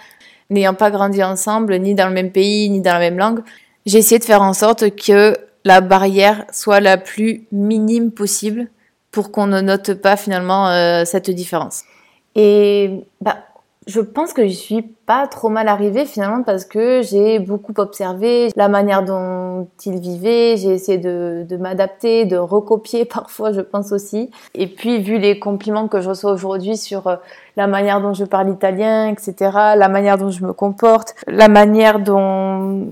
n'ayant 0.49 0.73
pas 0.73 0.89
grandi 0.89 1.21
ensemble, 1.21 1.77
ni 1.77 1.95
dans 1.95 2.07
le 2.07 2.13
même 2.13 2.31
pays, 2.31 2.69
ni 2.69 2.81
dans 2.81 2.93
la 2.93 2.99
même 2.99 3.17
langue. 3.17 3.41
J'ai 3.85 3.97
essayé 3.97 4.19
de 4.19 4.23
faire 4.23 4.41
en 4.41 4.53
sorte 4.53 4.95
que 4.95 5.37
la 5.65 5.81
barrière 5.81 6.45
soit 6.51 6.79
la 6.79 6.97
plus 6.97 7.45
minime 7.51 8.11
possible 8.11 8.67
pour 9.11 9.31
qu'on 9.31 9.47
ne 9.47 9.59
note 9.59 9.93
pas 9.95 10.15
finalement 10.15 10.69
euh, 10.69 11.03
cette 11.03 11.29
différence. 11.29 11.83
Et 12.35 13.01
bah, 13.21 13.39
je 13.89 14.01
pense 14.01 14.33
que 14.33 14.47
je 14.47 14.53
suis 14.53 14.83
pas 14.83 15.25
trop 15.25 15.49
mal 15.49 15.67
arrivée 15.67 16.05
finalement 16.05 16.43
parce 16.43 16.63
que 16.63 17.01
j'ai 17.01 17.39
beaucoup 17.39 17.73
observé 17.77 18.49
la 18.55 18.69
manière 18.69 19.03
dont 19.03 19.67
ils 19.83 19.99
vivaient, 19.99 20.57
j'ai 20.57 20.69
essayé 20.69 20.99
de, 20.99 21.57
m'adapter, 21.59 22.25
de 22.25 22.37
recopier 22.37 23.05
parfois 23.19 23.51
je 23.51 23.61
pense 23.61 23.91
aussi. 23.91 24.29
Et 24.53 24.67
puis 24.67 25.01
vu 25.01 25.17
les 25.17 25.39
compliments 25.39 25.87
que 25.87 26.01
je 26.01 26.09
reçois 26.09 26.31
aujourd'hui 26.31 26.77
sur 26.77 27.07
euh, 27.07 27.15
la 27.57 27.65
manière 27.65 27.99
dont 27.99 28.13
je 28.13 28.25
parle 28.25 28.51
italien, 28.51 29.07
etc., 29.07 29.33
la 29.75 29.89
manière 29.89 30.19
dont 30.19 30.29
je 30.29 30.45
me 30.45 30.53
comporte, 30.53 31.15
la 31.27 31.47
manière 31.47 31.99
dont 31.99 32.89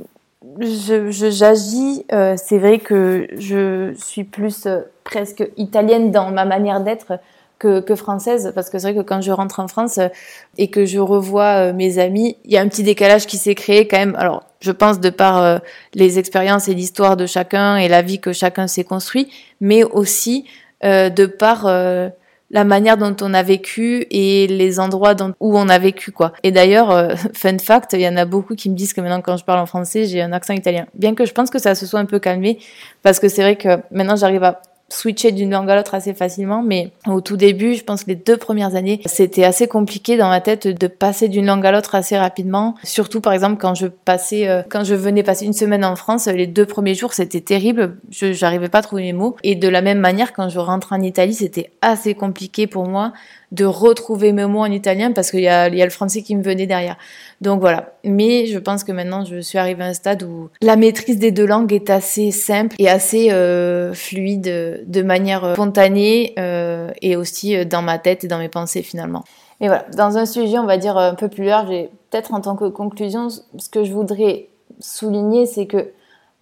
j'agis, 0.60 2.06
euh, 2.12 2.34
c'est 2.38 2.58
vrai 2.58 2.80
que 2.80 3.27
je 3.38 3.94
suis 3.96 4.24
plus 4.24 4.66
euh, 4.66 4.80
presque 5.04 5.48
italienne 5.58 6.10
dans 6.10 6.32
ma 6.32 6.46
manière 6.46 6.82
d'être 6.82 7.20
que, 7.60 7.80
que 7.80 7.96
française 7.96 8.52
parce 8.54 8.70
que 8.70 8.80
c'est 8.80 8.92
vrai 8.92 9.02
que 9.02 9.08
quand 9.08 9.22
je 9.22 9.32
rentre 9.32 9.60
en 9.60 9.68
France 9.68 9.98
euh, 9.98 10.10
et 10.58 10.70
que 10.70 10.86
je 10.86 11.00
revois 11.00 11.70
euh, 11.70 11.74
mes 11.74 12.00
amis, 12.00 12.38
il 12.46 12.52
y 12.52 12.58
a 12.58 12.62
un 12.62 12.68
petit 12.68 12.84
décalage 12.84 13.26
qui 13.26 13.38
s'est 13.38 13.56
créé 13.56 13.88
quand 13.88 13.98
même. 13.98 14.16
Alors, 14.18 14.44
je 14.60 14.72
pense 14.72 15.00
de 15.00 15.10
par 15.10 15.42
euh, 15.42 15.58
les 15.94 16.20
expériences 16.20 16.68
et 16.68 16.74
l'histoire 16.74 17.18
de 17.18 17.26
chacun 17.26 17.78
et 17.78 17.88
la 17.88 18.02
vie 18.02 18.20
que 18.20 18.34
chacun 18.34 18.68
s'est 18.68 18.84
construit, 18.84 19.30
mais 19.62 19.84
aussi 19.84 20.46
de 20.84 21.26
par 21.26 21.66
la 21.66 22.64
manière 22.64 22.98
dont 22.98 23.16
on 23.22 23.34
a 23.34 23.42
vécu 23.42 24.06
et 24.12 24.46
les 24.46 24.80
endroits 24.80 25.16
dont, 25.16 25.34
où 25.40 25.58
on 25.58 25.70
a 25.70 25.80
vécu 25.80 26.12
quoi. 26.12 26.34
Et 26.44 26.52
d'ailleurs, 26.52 27.16
fun 27.34 27.58
fact, 27.58 27.94
il 27.94 28.02
y 28.02 28.08
en 28.08 28.16
a 28.16 28.26
beaucoup 28.26 28.54
qui 28.54 28.70
me 28.70 28.76
disent 28.76 28.94
que 28.94 29.02
maintenant 29.02 29.22
quand 29.22 29.38
je 29.38 29.44
parle 29.44 29.60
en 29.60 29.66
français, 29.66 30.06
j'ai 30.06 30.22
un 30.22 30.32
accent 30.34 30.54
italien. 30.54 30.86
Bien 30.94 31.16
que 31.16 31.26
je 31.26 31.34
pense 31.34 31.50
que 31.50 31.58
ça 31.58 31.74
se 31.74 31.88
soit 31.88 32.00
un 32.00 32.06
peu 32.06 32.20
calmé 32.20 32.60
parce 33.02 33.20
que 33.20 33.28
c'est 33.28 33.42
vrai 33.42 33.56
que 33.56 33.80
maintenant 33.90 34.16
j'arrive 34.16 34.44
à 34.44 34.62
switcher 34.89 35.32
d'une 35.32 35.51
langue 35.51 35.70
à 35.70 35.75
l'autre 35.75 35.96
assez 35.96 36.13
facilement, 36.13 36.63
mais 36.63 36.91
au 37.08 37.22
tout 37.22 37.38
début, 37.38 37.75
je 37.75 37.84
pense 37.84 38.03
que 38.03 38.10
les 38.10 38.15
deux 38.15 38.38
premières 38.38 38.75
années, 38.75 39.01
c'était 39.06 39.44
assez 39.44 39.67
compliqué 39.67 40.17
dans 40.17 40.29
ma 40.29 40.41
tête 40.41 40.67
de 40.67 40.88
passer 40.88 41.27
d'une 41.27 41.46
langue 41.46 41.65
à 41.65 41.72
l'autre 41.72 41.96
assez 41.96 42.17
rapidement. 42.17 42.75
Surtout, 42.84 43.20
par 43.22 43.34
exemple, 43.34 43.58
quand 43.60 43.75
je 43.75 43.88
passais, 43.88 44.48
euh, 44.48 44.63
quand 44.70 44.84
je 44.84 44.96
venais 44.96 45.24
passer 45.24 45.46
une 45.46 45.53
semaine 45.53 45.84
en 45.84 45.96
France, 45.96 46.27
les 46.27 46.48
deux 46.48 46.65
premiers 46.65 46.96
jours, 46.96 47.13
c'était 47.13 47.41
terrible. 47.41 47.98
Je 48.12 48.34
j'arrivais 48.34 48.70
pas 48.70 48.79
à 48.79 48.82
trouver 48.82 49.03
mes 49.03 49.13
mots. 49.13 49.36
Et 49.44 49.56
de 49.56 49.67
la 49.67 49.82
même 49.82 50.00
manière, 50.00 50.34
quand 50.34 50.50
je 50.50 50.60
rentre 50.60 50.94
en 50.94 51.01
Italie, 51.01 51.34
c'était 51.34 51.72
assez 51.82 52.13
compliqué 52.13 52.67
pour 52.67 52.88
moi 52.88 53.13
de 53.51 53.66
retrouver 53.66 54.34
mes 54.34 54.46
mots 54.46 54.60
en 54.60 54.72
italien 54.72 55.12
parce 55.13 55.32
qu'il 55.32 55.39
y 55.42 55.48
a, 55.48 55.70
le 55.70 55.89
français 55.89 56.22
qui 56.22 56.36
me 56.36 56.44
venait 56.44 56.68
derrière. 56.68 56.98
Donc 57.39 57.62
voilà. 57.62 57.94
Mais 58.04 58.46
je 58.46 58.60
pense 58.60 58.84
que 58.84 58.92
maintenant, 58.92 59.24
je 59.24 59.39
suis 59.39 59.58
arrivée 59.58 59.84
à 59.84 59.88
un 59.88 59.94
stade 59.94 60.24
où 60.24 60.50
la 60.62 60.75
maîtrise 60.75 61.18
des 61.18 61.32
deux 61.32 61.46
langues 61.46 61.72
est 61.72 61.89
assez 61.89 62.32
simple 62.32 62.75
et 62.80 62.89
assez 62.89 63.31
euh, 63.31 63.94
fluide 63.94 64.83
de 64.86 65.01
manière 65.01 65.53
spontanée 65.53 66.33
euh, 66.40 66.92
et 67.01 67.16
aussi 67.16 67.55
euh, 67.55 67.64
dans 67.64 67.81
ma 67.81 68.00
tête 68.00 68.24
et 68.24 68.27
dans 68.27 68.40
mes 68.40 68.50
pensées 68.50 68.83
finalement. 68.83 69.24
Et 69.60 69.68
voilà, 69.68 69.86
dans 69.96 70.18
un 70.18 70.25
sujet, 70.25 70.60
on 70.60 70.66
va 70.66 70.77
dire 70.77 70.98
un 70.98 71.16
peu 71.16 71.29
plus 71.29 71.46
large, 71.46 71.72
et 71.72 71.90
peut-être 72.10 72.33
en 72.33 72.42
tant 72.42 72.55
que 72.55 72.66
conclusion, 72.66 73.29
ce 73.29 73.70
que 73.70 73.83
je 73.83 73.92
voudrais 73.92 74.50
souligner, 74.79 75.48
c'est 75.48 75.66
que 75.66 75.92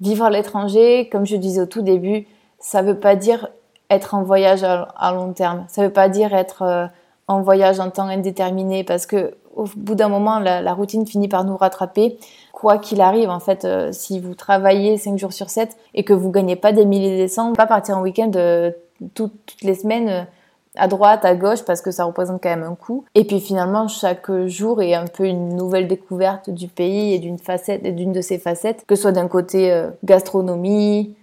vivre 0.01 0.25
à 0.25 0.29
l'étranger, 0.29 1.07
comme 1.09 1.25
je 1.25 1.37
disais 1.37 1.61
au 1.61 1.65
tout 1.65 1.81
début, 1.81 2.27
ça 2.59 2.81
veut 2.81 2.99
pas 2.99 3.15
dire 3.15 3.49
être 3.89 4.13
en 4.13 4.23
voyage 4.23 4.63
à, 4.63 5.11
long 5.13 5.33
terme. 5.33 5.65
Ça 5.67 5.81
ne 5.81 5.87
veut 5.87 5.93
pas 5.93 6.09
dire 6.09 6.33
être 6.33 6.61
euh, 6.63 6.87
en 7.27 7.41
voyage 7.41 7.79
en 7.79 7.89
temps 7.89 8.07
indéterminé 8.07 8.83
parce 8.83 9.05
que 9.05 9.35
au 9.55 9.65
bout 9.77 9.95
d'un 9.95 10.09
moment, 10.09 10.39
la, 10.39 10.73
routine 10.73 11.07
finit 11.07 11.29
par 11.29 11.45
nous 11.45 11.55
rattraper. 11.55 12.17
Quoi 12.51 12.77
qu'il 12.77 12.99
arrive, 12.99 13.29
en 13.29 13.39
fait, 13.39 13.63
euh, 13.63 13.93
si 13.93 14.19
vous 14.19 14.35
travaillez 14.35 14.97
5 14.97 15.17
jours 15.17 15.31
sur 15.31 15.49
7 15.49 15.77
et 15.93 16.03
que 16.03 16.11
vous 16.11 16.29
gagnez 16.29 16.57
pas 16.57 16.73
des 16.73 16.83
milliers 16.83 17.23
de 17.23 17.27
cents, 17.27 17.53
pas 17.53 17.65
partir 17.65 17.97
en 17.97 18.01
week-end 18.01 18.31
euh, 18.35 18.71
toutes 19.13 19.55
les 19.61 19.75
semaines 19.75 20.27
à 20.75 20.89
droite, 20.89 21.23
à 21.23 21.35
gauche, 21.35 21.63
parce 21.63 21.79
que 21.79 21.91
ça 21.91 22.03
représente 22.03 22.43
quand 22.43 22.49
même 22.49 22.63
un 22.63 22.75
coût. 22.75 23.05
Et 23.15 23.23
puis 23.23 23.39
finalement, 23.39 23.87
chaque 23.87 24.29
jour 24.47 24.81
est 24.81 24.93
un 24.93 25.07
peu 25.07 25.23
une 25.23 25.55
nouvelle 25.55 25.87
découverte 25.87 26.49
du 26.49 26.67
pays 26.67 27.13
et 27.13 27.19
d'une 27.19 27.39
facette, 27.39 27.83
d'une 27.95 28.11
de 28.11 28.19
ses 28.19 28.39
facettes, 28.39 28.83
que 28.85 28.95
ce 28.95 29.03
soit 29.03 29.13
d'un 29.13 29.29
côté 29.29 29.85
gastronomie, 30.03 31.15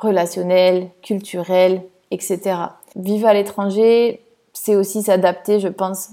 relationnel, 0.00 0.88
culturel, 1.02 1.82
etc. 2.10 2.40
Vivre 2.96 3.28
à 3.28 3.34
l'étranger, 3.34 4.24
c'est 4.52 4.76
aussi 4.76 5.02
s'adapter, 5.02 5.60
je 5.60 5.68
pense, 5.68 6.10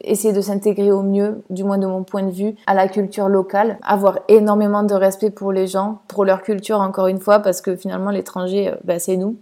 essayer 0.00 0.32
de 0.32 0.40
s'intégrer 0.40 0.90
au 0.90 1.02
mieux, 1.02 1.42
du 1.50 1.64
moins 1.64 1.78
de 1.78 1.86
mon 1.86 2.02
point 2.02 2.22
de 2.22 2.30
vue, 2.30 2.54
à 2.66 2.74
la 2.74 2.88
culture 2.88 3.28
locale, 3.28 3.78
avoir 3.82 4.20
énormément 4.28 4.82
de 4.82 4.94
respect 4.94 5.30
pour 5.30 5.52
les 5.52 5.66
gens, 5.66 6.00
pour 6.08 6.24
leur 6.24 6.42
culture 6.42 6.80
encore 6.80 7.08
une 7.08 7.20
fois, 7.20 7.40
parce 7.40 7.60
que 7.60 7.76
finalement 7.76 8.10
l'étranger, 8.10 8.72
ben, 8.84 8.98
c'est 8.98 9.16
nous. 9.16 9.36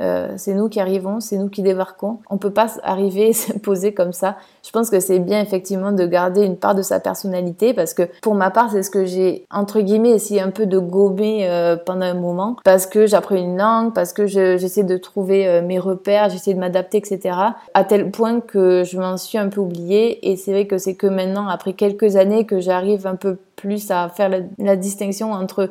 Euh, 0.00 0.34
c'est 0.36 0.52
nous 0.52 0.68
qui 0.68 0.78
arrivons, 0.78 1.20
c'est 1.20 1.38
nous 1.38 1.48
qui 1.48 1.62
débarquons. 1.62 2.18
On 2.28 2.36
peut 2.36 2.52
pas 2.52 2.68
arriver 2.82 3.28
et 3.28 3.32
s'imposer 3.32 3.94
comme 3.94 4.12
ça. 4.12 4.36
Je 4.64 4.70
pense 4.70 4.90
que 4.90 5.00
c'est 5.00 5.18
bien 5.18 5.40
effectivement 5.40 5.92
de 5.92 6.06
garder 6.06 6.44
une 6.44 6.56
part 6.56 6.74
de 6.74 6.82
sa 6.82 7.00
personnalité 7.00 7.72
parce 7.72 7.94
que 7.94 8.02
pour 8.20 8.34
ma 8.34 8.50
part, 8.50 8.70
c'est 8.70 8.82
ce 8.82 8.90
que 8.90 9.04
j'ai 9.04 9.46
entre 9.50 9.80
guillemets 9.80 10.10
essayé 10.10 10.40
un 10.40 10.50
peu 10.50 10.66
de 10.66 10.78
gober 10.78 11.46
euh, 11.48 11.76
pendant 11.76 12.06
un 12.06 12.14
moment 12.14 12.56
parce 12.64 12.86
que 12.86 13.06
j'apprends 13.06 13.36
une 13.36 13.56
langue, 13.56 13.94
parce 13.94 14.12
que 14.12 14.26
j'essaie 14.26 14.84
de 14.84 14.96
trouver 14.96 15.46
euh, 15.48 15.62
mes 15.62 15.78
repères, 15.78 16.28
j'essaie 16.28 16.54
de 16.54 16.58
m'adapter, 16.58 16.98
etc. 16.98 17.36
À 17.74 17.84
tel 17.84 18.10
point 18.10 18.40
que 18.40 18.84
je 18.84 18.98
m'en 18.98 19.16
suis 19.16 19.38
un 19.38 19.48
peu 19.48 19.60
oubliée 19.60 20.30
et 20.30 20.36
c'est 20.36 20.52
vrai 20.52 20.66
que 20.66 20.78
c'est 20.78 20.94
que 20.94 21.06
maintenant, 21.06 21.48
après 21.48 21.72
quelques 21.72 22.16
années, 22.16 22.44
que 22.44 22.60
j'arrive 22.60 23.06
un 23.06 23.16
peu 23.16 23.38
plus 23.56 23.90
à 23.90 24.08
faire 24.08 24.30
la 24.58 24.76
distinction 24.76 25.32
entre 25.32 25.70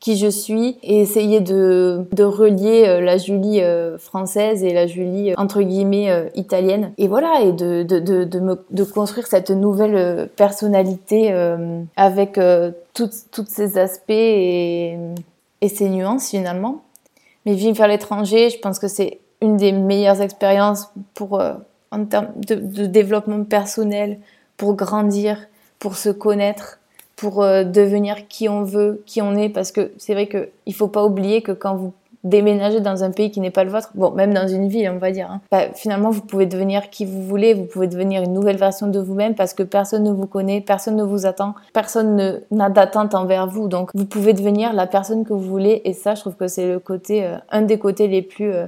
qui 0.00 0.16
je 0.16 0.26
suis 0.26 0.78
et 0.82 1.00
essayer 1.00 1.40
de, 1.40 2.06
de 2.12 2.24
relier 2.24 2.84
euh, 2.86 3.00
la 3.00 3.16
Julie 3.16 3.62
euh, 3.62 3.98
française 3.98 4.62
et 4.62 4.72
la 4.72 4.86
Julie 4.86 5.32
euh, 5.32 5.34
entre 5.38 5.62
guillemets 5.62 6.30
italienne. 6.34 6.92
Et 6.98 7.08
voilà 7.08 7.40
et 7.42 7.52
de, 7.52 7.82
de, 7.82 7.98
de, 7.98 8.24
de, 8.24 8.60
de 8.70 8.84
construire 8.84 9.26
cette 9.26 9.50
nouvelle 9.50 10.28
personnalité 10.36 11.32
avec 11.96 12.38
tous 12.94 13.46
ces 13.48 13.78
aspects 13.78 14.10
et, 14.10 14.96
et 15.60 15.68
ces 15.68 15.88
nuances 15.88 16.30
finalement. 16.30 16.82
Mais 17.44 17.54
vivre 17.54 17.82
à 17.82 17.88
l'étranger 17.88 18.50
je 18.50 18.58
pense 18.58 18.78
que 18.78 18.88
c'est 18.88 19.20
une 19.40 19.56
des 19.56 19.72
meilleures 19.72 20.20
expériences 20.20 20.90
pour 21.14 21.40
en 21.90 22.04
termes 22.04 22.32
de 22.36 22.86
développement 22.86 23.44
personnel 23.44 24.18
pour 24.56 24.74
grandir 24.74 25.38
pour 25.78 25.96
se 25.96 26.10
connaître 26.10 26.78
pour 27.16 27.42
euh, 27.42 27.64
devenir 27.64 28.28
qui 28.28 28.48
on 28.48 28.62
veut, 28.62 29.02
qui 29.06 29.22
on 29.22 29.34
est, 29.34 29.48
parce 29.48 29.72
que 29.72 29.92
c'est 29.96 30.12
vrai 30.12 30.28
qu'il 30.28 30.48
ne 30.66 30.72
faut 30.72 30.88
pas 30.88 31.04
oublier 31.04 31.42
que 31.42 31.52
quand 31.52 31.74
vous 31.74 31.92
déménagez 32.26 32.80
dans 32.80 33.04
un 33.04 33.10
pays 33.10 33.30
qui 33.30 33.40
n'est 33.40 33.50
pas 33.50 33.64
le 33.64 33.70
vôtre, 33.70 33.90
bon, 33.94 34.10
même 34.10 34.34
dans 34.34 34.48
une 34.48 34.68
ville, 34.68 34.90
on 34.90 34.98
va 34.98 35.12
dire, 35.12 35.30
hein, 35.30 35.40
bah, 35.50 35.72
finalement, 35.74 36.10
vous 36.10 36.22
pouvez 36.22 36.46
devenir 36.46 36.90
qui 36.90 37.06
vous 37.06 37.22
voulez, 37.22 37.54
vous 37.54 37.64
pouvez 37.64 37.86
devenir 37.86 38.22
une 38.22 38.32
nouvelle 38.32 38.56
version 38.56 38.88
de 38.88 38.98
vous-même 38.98 39.34
parce 39.34 39.54
que 39.54 39.62
personne 39.62 40.02
ne 40.02 40.12
vous 40.12 40.26
connaît, 40.26 40.60
personne 40.60 40.96
ne 40.96 41.04
vous 41.04 41.24
attend, 41.24 41.54
personne 41.72 42.42
n'a 42.50 42.68
d'attente 42.68 43.14
envers 43.14 43.46
vous. 43.46 43.68
Donc, 43.68 43.90
vous 43.94 44.06
pouvez 44.06 44.32
devenir 44.32 44.72
la 44.72 44.86
personne 44.86 45.24
que 45.24 45.32
vous 45.32 45.40
voulez 45.40 45.82
et 45.84 45.92
ça, 45.92 46.14
je 46.14 46.20
trouve 46.20 46.34
que 46.34 46.48
c'est 46.48 46.66
le 46.66 46.80
côté, 46.80 47.24
euh, 47.24 47.36
un 47.50 47.62
des 47.62 47.78
côtés 47.78 48.08
les 48.08 48.22
plus, 48.22 48.52
euh, 48.52 48.66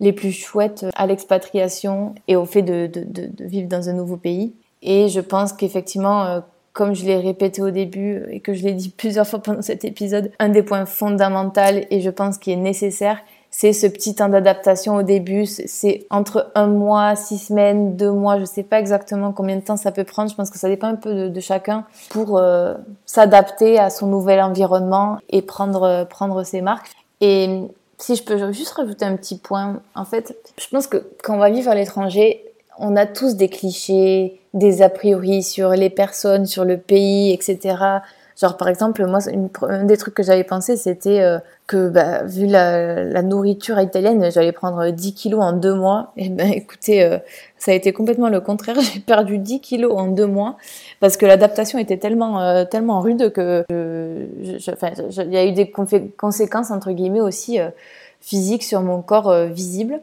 les 0.00 0.12
plus 0.12 0.32
chouettes 0.32 0.86
à 0.94 1.06
l'expatriation 1.06 2.14
et 2.28 2.36
au 2.36 2.44
fait 2.44 2.62
de, 2.62 2.86
de, 2.86 3.04
de, 3.04 3.44
vivre 3.44 3.68
dans 3.68 3.88
un 3.88 3.94
nouveau 3.94 4.16
pays. 4.16 4.52
Et 4.82 5.08
je 5.08 5.20
pense 5.20 5.52
qu'effectivement, 5.52 6.40
comme 6.78 6.94
je 6.94 7.04
l'ai 7.04 7.16
répété 7.16 7.60
au 7.60 7.70
début 7.70 8.22
et 8.30 8.38
que 8.38 8.54
je 8.54 8.62
l'ai 8.62 8.72
dit 8.72 8.88
plusieurs 8.96 9.26
fois 9.26 9.40
pendant 9.40 9.62
cet 9.62 9.84
épisode, 9.84 10.30
un 10.38 10.48
des 10.48 10.62
points 10.62 10.86
fondamentaux 10.86 11.60
et 11.90 12.00
je 12.00 12.10
pense 12.10 12.38
qui 12.38 12.52
est 12.52 12.56
nécessaire, 12.56 13.18
c'est 13.50 13.72
ce 13.72 13.88
petit 13.88 14.14
temps 14.14 14.28
d'adaptation 14.28 14.94
au 14.94 15.02
début. 15.02 15.44
C'est 15.46 16.06
entre 16.10 16.52
un 16.54 16.68
mois, 16.68 17.16
six 17.16 17.38
semaines, 17.38 17.96
deux 17.96 18.12
mois, 18.12 18.38
je 18.38 18.44
sais 18.44 18.62
pas 18.62 18.78
exactement 18.78 19.32
combien 19.32 19.56
de 19.56 19.62
temps 19.62 19.76
ça 19.76 19.90
peut 19.90 20.04
prendre. 20.04 20.30
Je 20.30 20.36
pense 20.36 20.50
que 20.50 20.58
ça 20.58 20.68
dépend 20.68 20.86
un 20.86 20.94
peu 20.94 21.30
de, 21.30 21.40
chacun 21.40 21.84
pour 22.10 22.38
euh, 22.38 22.74
s'adapter 23.06 23.78
à 23.80 23.90
son 23.90 24.06
nouvel 24.06 24.40
environnement 24.40 25.18
et 25.30 25.42
prendre, 25.42 26.06
prendre 26.08 26.44
ses 26.44 26.60
marques. 26.60 26.92
Et 27.20 27.62
si 27.96 28.14
je 28.14 28.22
peux 28.22 28.52
juste 28.52 28.70
rajouter 28.74 29.04
un 29.04 29.16
petit 29.16 29.38
point, 29.38 29.80
en 29.96 30.04
fait, 30.04 30.36
je 30.60 30.68
pense 30.68 30.86
que 30.86 30.98
quand 31.24 31.34
on 31.34 31.38
va 31.38 31.50
vivre 31.50 31.70
à 31.70 31.74
l'étranger, 31.74 32.44
on 32.78 32.94
a 32.94 33.06
tous 33.06 33.34
des 33.34 33.48
clichés, 33.48 34.37
des 34.58 34.82
a 34.82 34.88
priori 34.88 35.42
sur 35.42 35.70
les 35.70 35.90
personnes, 35.90 36.46
sur 36.46 36.64
le 36.64 36.76
pays, 36.76 37.32
etc. 37.32 38.00
Genre 38.40 38.56
par 38.56 38.68
exemple, 38.68 39.04
moi, 39.06 39.18
un 39.62 39.84
des 39.84 39.96
trucs 39.96 40.14
que 40.14 40.22
j'avais 40.22 40.44
pensé, 40.44 40.76
c'était 40.76 41.20
euh, 41.20 41.40
que 41.66 41.88
bah, 41.88 42.22
vu 42.22 42.46
la, 42.46 43.20
nourriture 43.22 43.80
italienne, 43.80 44.30
j'allais 44.30 44.52
prendre 44.52 44.90
10 44.90 45.14
kilos 45.14 45.42
en 45.42 45.52
deux 45.52 45.74
mois. 45.74 46.12
Et 46.16 46.28
ben 46.28 46.52
écoutez, 46.52 47.02
euh, 47.02 47.18
ça 47.56 47.72
a 47.72 47.74
été 47.74 47.92
complètement 47.92 48.28
le 48.28 48.40
contraire. 48.40 48.76
J'ai 48.80 49.00
perdu 49.00 49.38
10 49.38 49.60
kilos 49.60 49.92
en 49.92 50.06
deux 50.06 50.26
mois 50.26 50.56
parce 51.00 51.16
que 51.16 51.26
l'adaptation 51.26 51.80
était 51.80 51.96
tellement 51.96 52.40
euh, 52.40 52.64
tellement 52.64 53.00
rude 53.00 53.32
que 53.32 53.64
il 53.68 55.32
y 55.32 55.36
a 55.36 55.44
eu 55.44 55.52
des 55.52 55.70
conséquences 55.70 56.70
entre 56.70 56.92
guillemets 56.92 57.20
aussi 57.20 57.58
physiques 58.20 58.62
sur 58.62 58.82
mon 58.82 59.02
corps 59.02 59.46
visible. 59.46 60.00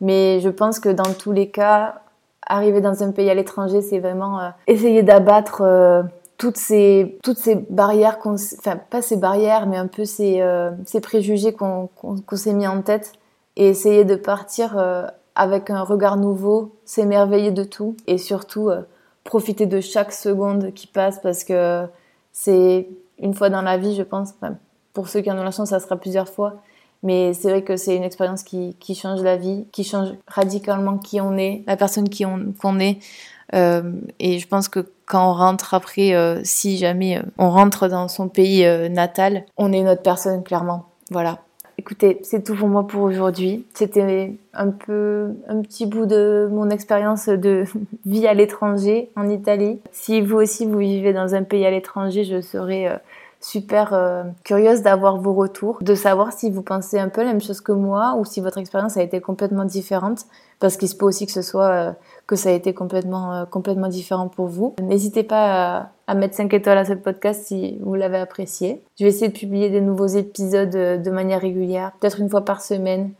Mais 0.00 0.40
je 0.40 0.48
pense 0.48 0.80
que 0.80 0.88
dans 0.88 1.12
tous 1.16 1.30
les 1.30 1.50
cas, 1.50 2.02
arriver 2.46 2.80
dans 2.80 3.02
un 3.02 3.12
pays 3.12 3.30
à 3.30 3.34
l'étranger, 3.34 3.82
c'est 3.82 3.98
vraiment 3.98 4.52
essayer 4.66 5.02
d'abattre 5.02 5.62
toutes 6.40 6.56
ces 6.56 7.18
toutes 7.22 7.36
ces 7.36 7.54
barrières 7.54 8.16
enfin 8.24 8.78
pas 8.88 9.02
ces 9.02 9.18
barrières 9.18 9.66
mais 9.66 9.76
un 9.76 9.86
peu 9.86 10.06
ces, 10.06 10.40
euh, 10.40 10.70
ces 10.86 11.02
préjugés 11.02 11.52
qu'on 11.52 11.90
s'est 12.32 12.54
mis 12.54 12.66
en 12.66 12.80
tête 12.80 13.12
et 13.56 13.68
essayer 13.68 14.06
de 14.06 14.16
partir 14.16 14.78
euh, 14.78 15.06
avec 15.34 15.68
un 15.68 15.82
regard 15.82 16.16
nouveau 16.16 16.74
s'émerveiller 16.86 17.50
de 17.50 17.62
tout 17.62 17.94
et 18.06 18.16
surtout 18.16 18.70
euh, 18.70 18.80
profiter 19.22 19.66
de 19.66 19.82
chaque 19.82 20.12
seconde 20.12 20.72
qui 20.72 20.86
passe 20.86 21.20
parce 21.20 21.44
que 21.44 21.84
c'est 22.32 22.88
une 23.18 23.34
fois 23.34 23.50
dans 23.50 23.62
la 23.62 23.76
vie 23.76 23.94
je 23.94 24.02
pense 24.02 24.30
pour 24.94 25.08
ceux 25.08 25.20
qui 25.20 25.30
en 25.30 25.38
ont 25.38 25.44
la 25.44 25.50
chance 25.50 25.68
ça 25.68 25.78
sera 25.78 25.96
plusieurs 25.96 26.30
fois 26.30 26.54
mais 27.02 27.32
c'est 27.34 27.50
vrai 27.50 27.62
que 27.62 27.76
c'est 27.76 27.96
une 27.96 28.02
expérience 28.02 28.42
qui, 28.42 28.76
qui, 28.80 28.94
change 28.94 29.22
la 29.22 29.36
vie 29.36 29.66
qui 29.72 29.84
change 29.84 30.10
radicalement 30.26 30.98
qui 30.98 31.20
on 31.20 31.36
est 31.36 31.62
la 31.66 31.76
personne 31.76 32.08
qui 32.08 32.24
on, 32.26 32.52
qu'on 32.60 32.78
est 32.78 32.98
et 33.52 34.38
je 34.38 34.46
pense 34.46 34.68
que 34.68 34.86
quand 35.10 35.28
on 35.28 35.34
rentre 35.34 35.74
après, 35.74 36.14
euh, 36.14 36.40
si 36.44 36.78
jamais 36.78 37.18
euh, 37.18 37.22
on 37.36 37.50
rentre 37.50 37.88
dans 37.88 38.06
son 38.06 38.28
pays 38.28 38.64
euh, 38.64 38.88
natal, 38.88 39.44
on 39.56 39.72
est 39.72 39.82
notre 39.82 40.02
personne 40.02 40.44
clairement. 40.44 40.86
Voilà. 41.10 41.40
Écoutez, 41.76 42.20
c'est 42.22 42.44
tout 42.44 42.54
pour 42.54 42.68
moi 42.68 42.86
pour 42.86 43.02
aujourd'hui. 43.02 43.64
C'était 43.74 44.38
un 44.54 44.68
peu 44.68 45.30
un 45.48 45.62
petit 45.62 45.86
bout 45.86 46.06
de 46.06 46.48
mon 46.52 46.70
expérience 46.70 47.28
de 47.28 47.64
vie 48.06 48.28
à 48.28 48.34
l'étranger 48.34 49.10
en 49.16 49.28
Italie. 49.28 49.80
Si 49.90 50.20
vous 50.20 50.36
aussi 50.36 50.64
vous 50.64 50.78
vivez 50.78 51.12
dans 51.12 51.34
un 51.34 51.42
pays 51.42 51.66
à 51.66 51.72
l'étranger, 51.72 52.22
je 52.22 52.40
serais 52.40 53.00
super 53.40 54.24
curieuse 54.44 54.82
d'avoir 54.82 55.16
vos 55.16 55.32
retours, 55.32 55.78
de 55.80 55.94
savoir 55.94 56.32
si 56.32 56.50
vous 56.50 56.62
pensez 56.62 56.98
un 56.98 57.08
peu 57.08 57.22
la 57.22 57.28
même 57.28 57.40
chose 57.40 57.60
que 57.60 57.72
moi 57.72 58.16
ou 58.18 58.24
si 58.24 58.40
votre 58.40 58.58
expérience 58.58 58.96
a 58.96 59.02
été 59.02 59.20
complètement 59.20 59.64
différente 59.64 60.26
parce 60.58 60.76
qu'il 60.76 60.88
se 60.88 60.94
peut 60.94 61.06
aussi 61.06 61.26
que 61.26 61.32
ce 61.32 61.42
soit 61.42 61.96
que 62.30 62.36
ça 62.36 62.50
a 62.50 62.52
été 62.52 62.72
complètement, 62.72 63.34
euh, 63.34 63.44
complètement 63.44 63.88
différent 63.88 64.28
pour 64.28 64.46
vous. 64.46 64.76
N'hésitez 64.80 65.24
pas 65.24 65.90
à, 66.06 66.14
mettre 66.14 66.36
5 66.36 66.54
étoiles 66.54 66.78
à 66.78 66.84
ce 66.84 66.92
podcast 66.92 67.44
si 67.44 67.76
vous 67.80 67.96
l'avez 67.96 68.18
apprécié. 68.18 68.84
Je 68.96 69.04
vais 69.04 69.10
essayer 69.10 69.26
de 69.26 69.36
publier 69.36 69.68
des 69.68 69.80
nouveaux 69.80 70.06
épisodes 70.06 70.74
euh, 70.76 70.96
de 70.96 71.10
manière 71.10 71.40
régulière, 71.40 71.90
peut-être 71.98 72.20
une 72.20 72.30
fois 72.30 72.44
par 72.44 72.60
semaine, 72.60 73.10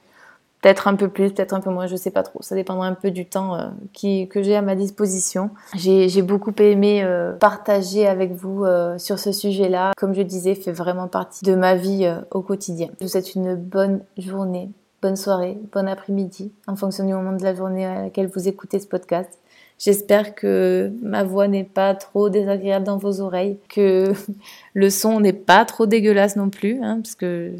peut-être 0.62 0.88
un 0.88 0.94
peu 0.94 1.08
plus, 1.08 1.32
peut-être 1.32 1.54
un 1.54 1.60
peu 1.60 1.70
moins, 1.70 1.86
je 1.86 1.96
sais 1.96 2.10
pas 2.10 2.22
trop. 2.22 2.42
Ça 2.42 2.54
dépendra 2.54 2.86
un 2.86 2.94
peu 2.94 3.10
du 3.10 3.26
temps 3.26 3.54
euh, 3.54 3.68
qui, 3.92 4.28
que 4.28 4.42
j'ai 4.42 4.56
à 4.56 4.62
ma 4.62 4.74
disposition. 4.74 5.50
J'ai 5.74 6.22
beaucoup 6.22 6.52
aimé 6.58 7.06
partager 7.40 8.06
avec 8.06 8.32
vous 8.32 8.64
sur 8.98 9.18
ce 9.18 9.32
sujet-là. 9.32 9.92
Comme 9.96 10.14
je 10.14 10.22
disais, 10.22 10.54
fait 10.54 10.72
vraiment 10.72 11.08
partie 11.08 11.44
de 11.44 11.54
ma 11.54 11.74
vie 11.74 12.12
au 12.30 12.42
quotidien. 12.42 12.88
Je 13.00 13.04
vous 13.04 13.10
souhaite 13.10 13.34
une 13.34 13.54
bonne 13.54 14.00
journée 14.18 14.70
bonne 15.02 15.16
soirée, 15.16 15.58
bon 15.72 15.88
après-midi, 15.88 16.52
en 16.66 16.76
fonction 16.76 17.06
du 17.06 17.12
moment 17.12 17.32
de 17.32 17.42
la 17.42 17.54
journée 17.54 17.86
à 17.86 18.02
laquelle 18.02 18.26
vous 18.26 18.48
écoutez 18.48 18.78
ce 18.78 18.86
podcast. 18.86 19.38
J'espère 19.78 20.34
que 20.34 20.92
ma 21.02 21.24
voix 21.24 21.48
n'est 21.48 21.64
pas 21.64 21.94
trop 21.94 22.28
désagréable 22.28 22.84
dans 22.84 22.98
vos 22.98 23.22
oreilles, 23.22 23.58
que 23.70 24.12
le 24.74 24.90
son 24.90 25.20
n'est 25.20 25.32
pas 25.32 25.64
trop 25.64 25.86
dégueulasse 25.86 26.36
non 26.36 26.50
plus, 26.50 26.82
hein, 26.82 27.00
parce 27.02 27.14
que 27.14 27.54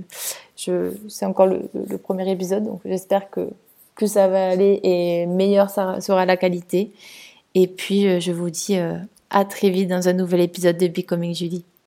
c'est 1.09 1.27
encore 1.27 1.46
le, 1.46 1.99
premier 1.99 2.31
épisode, 2.31 2.64
donc 2.64 2.81
j'espère 2.85 3.31
que 3.31 3.49
plus 3.94 4.12
ça 4.12 4.29
va 4.29 4.49
aller 4.49 4.81
et 4.83 5.27
meilleure 5.27 5.70
sera 5.70 6.25
la 6.25 6.37
qualité. 6.37 6.92
Et 7.55 7.66
puis, 7.66 8.07
euh, 8.07 8.20
je 8.20 8.33
vous 8.33 8.51
dis 8.51 8.79
euh, 8.79 8.94
à 9.31 9.44
très 9.44 9.70
vite 9.70 9.88
dans 9.88 10.09
un 10.09 10.12
nouvel 10.12 10.40
épisode 10.40 10.79
de 10.79 10.87
Becoming 10.87 11.35
Julie. 11.35 11.64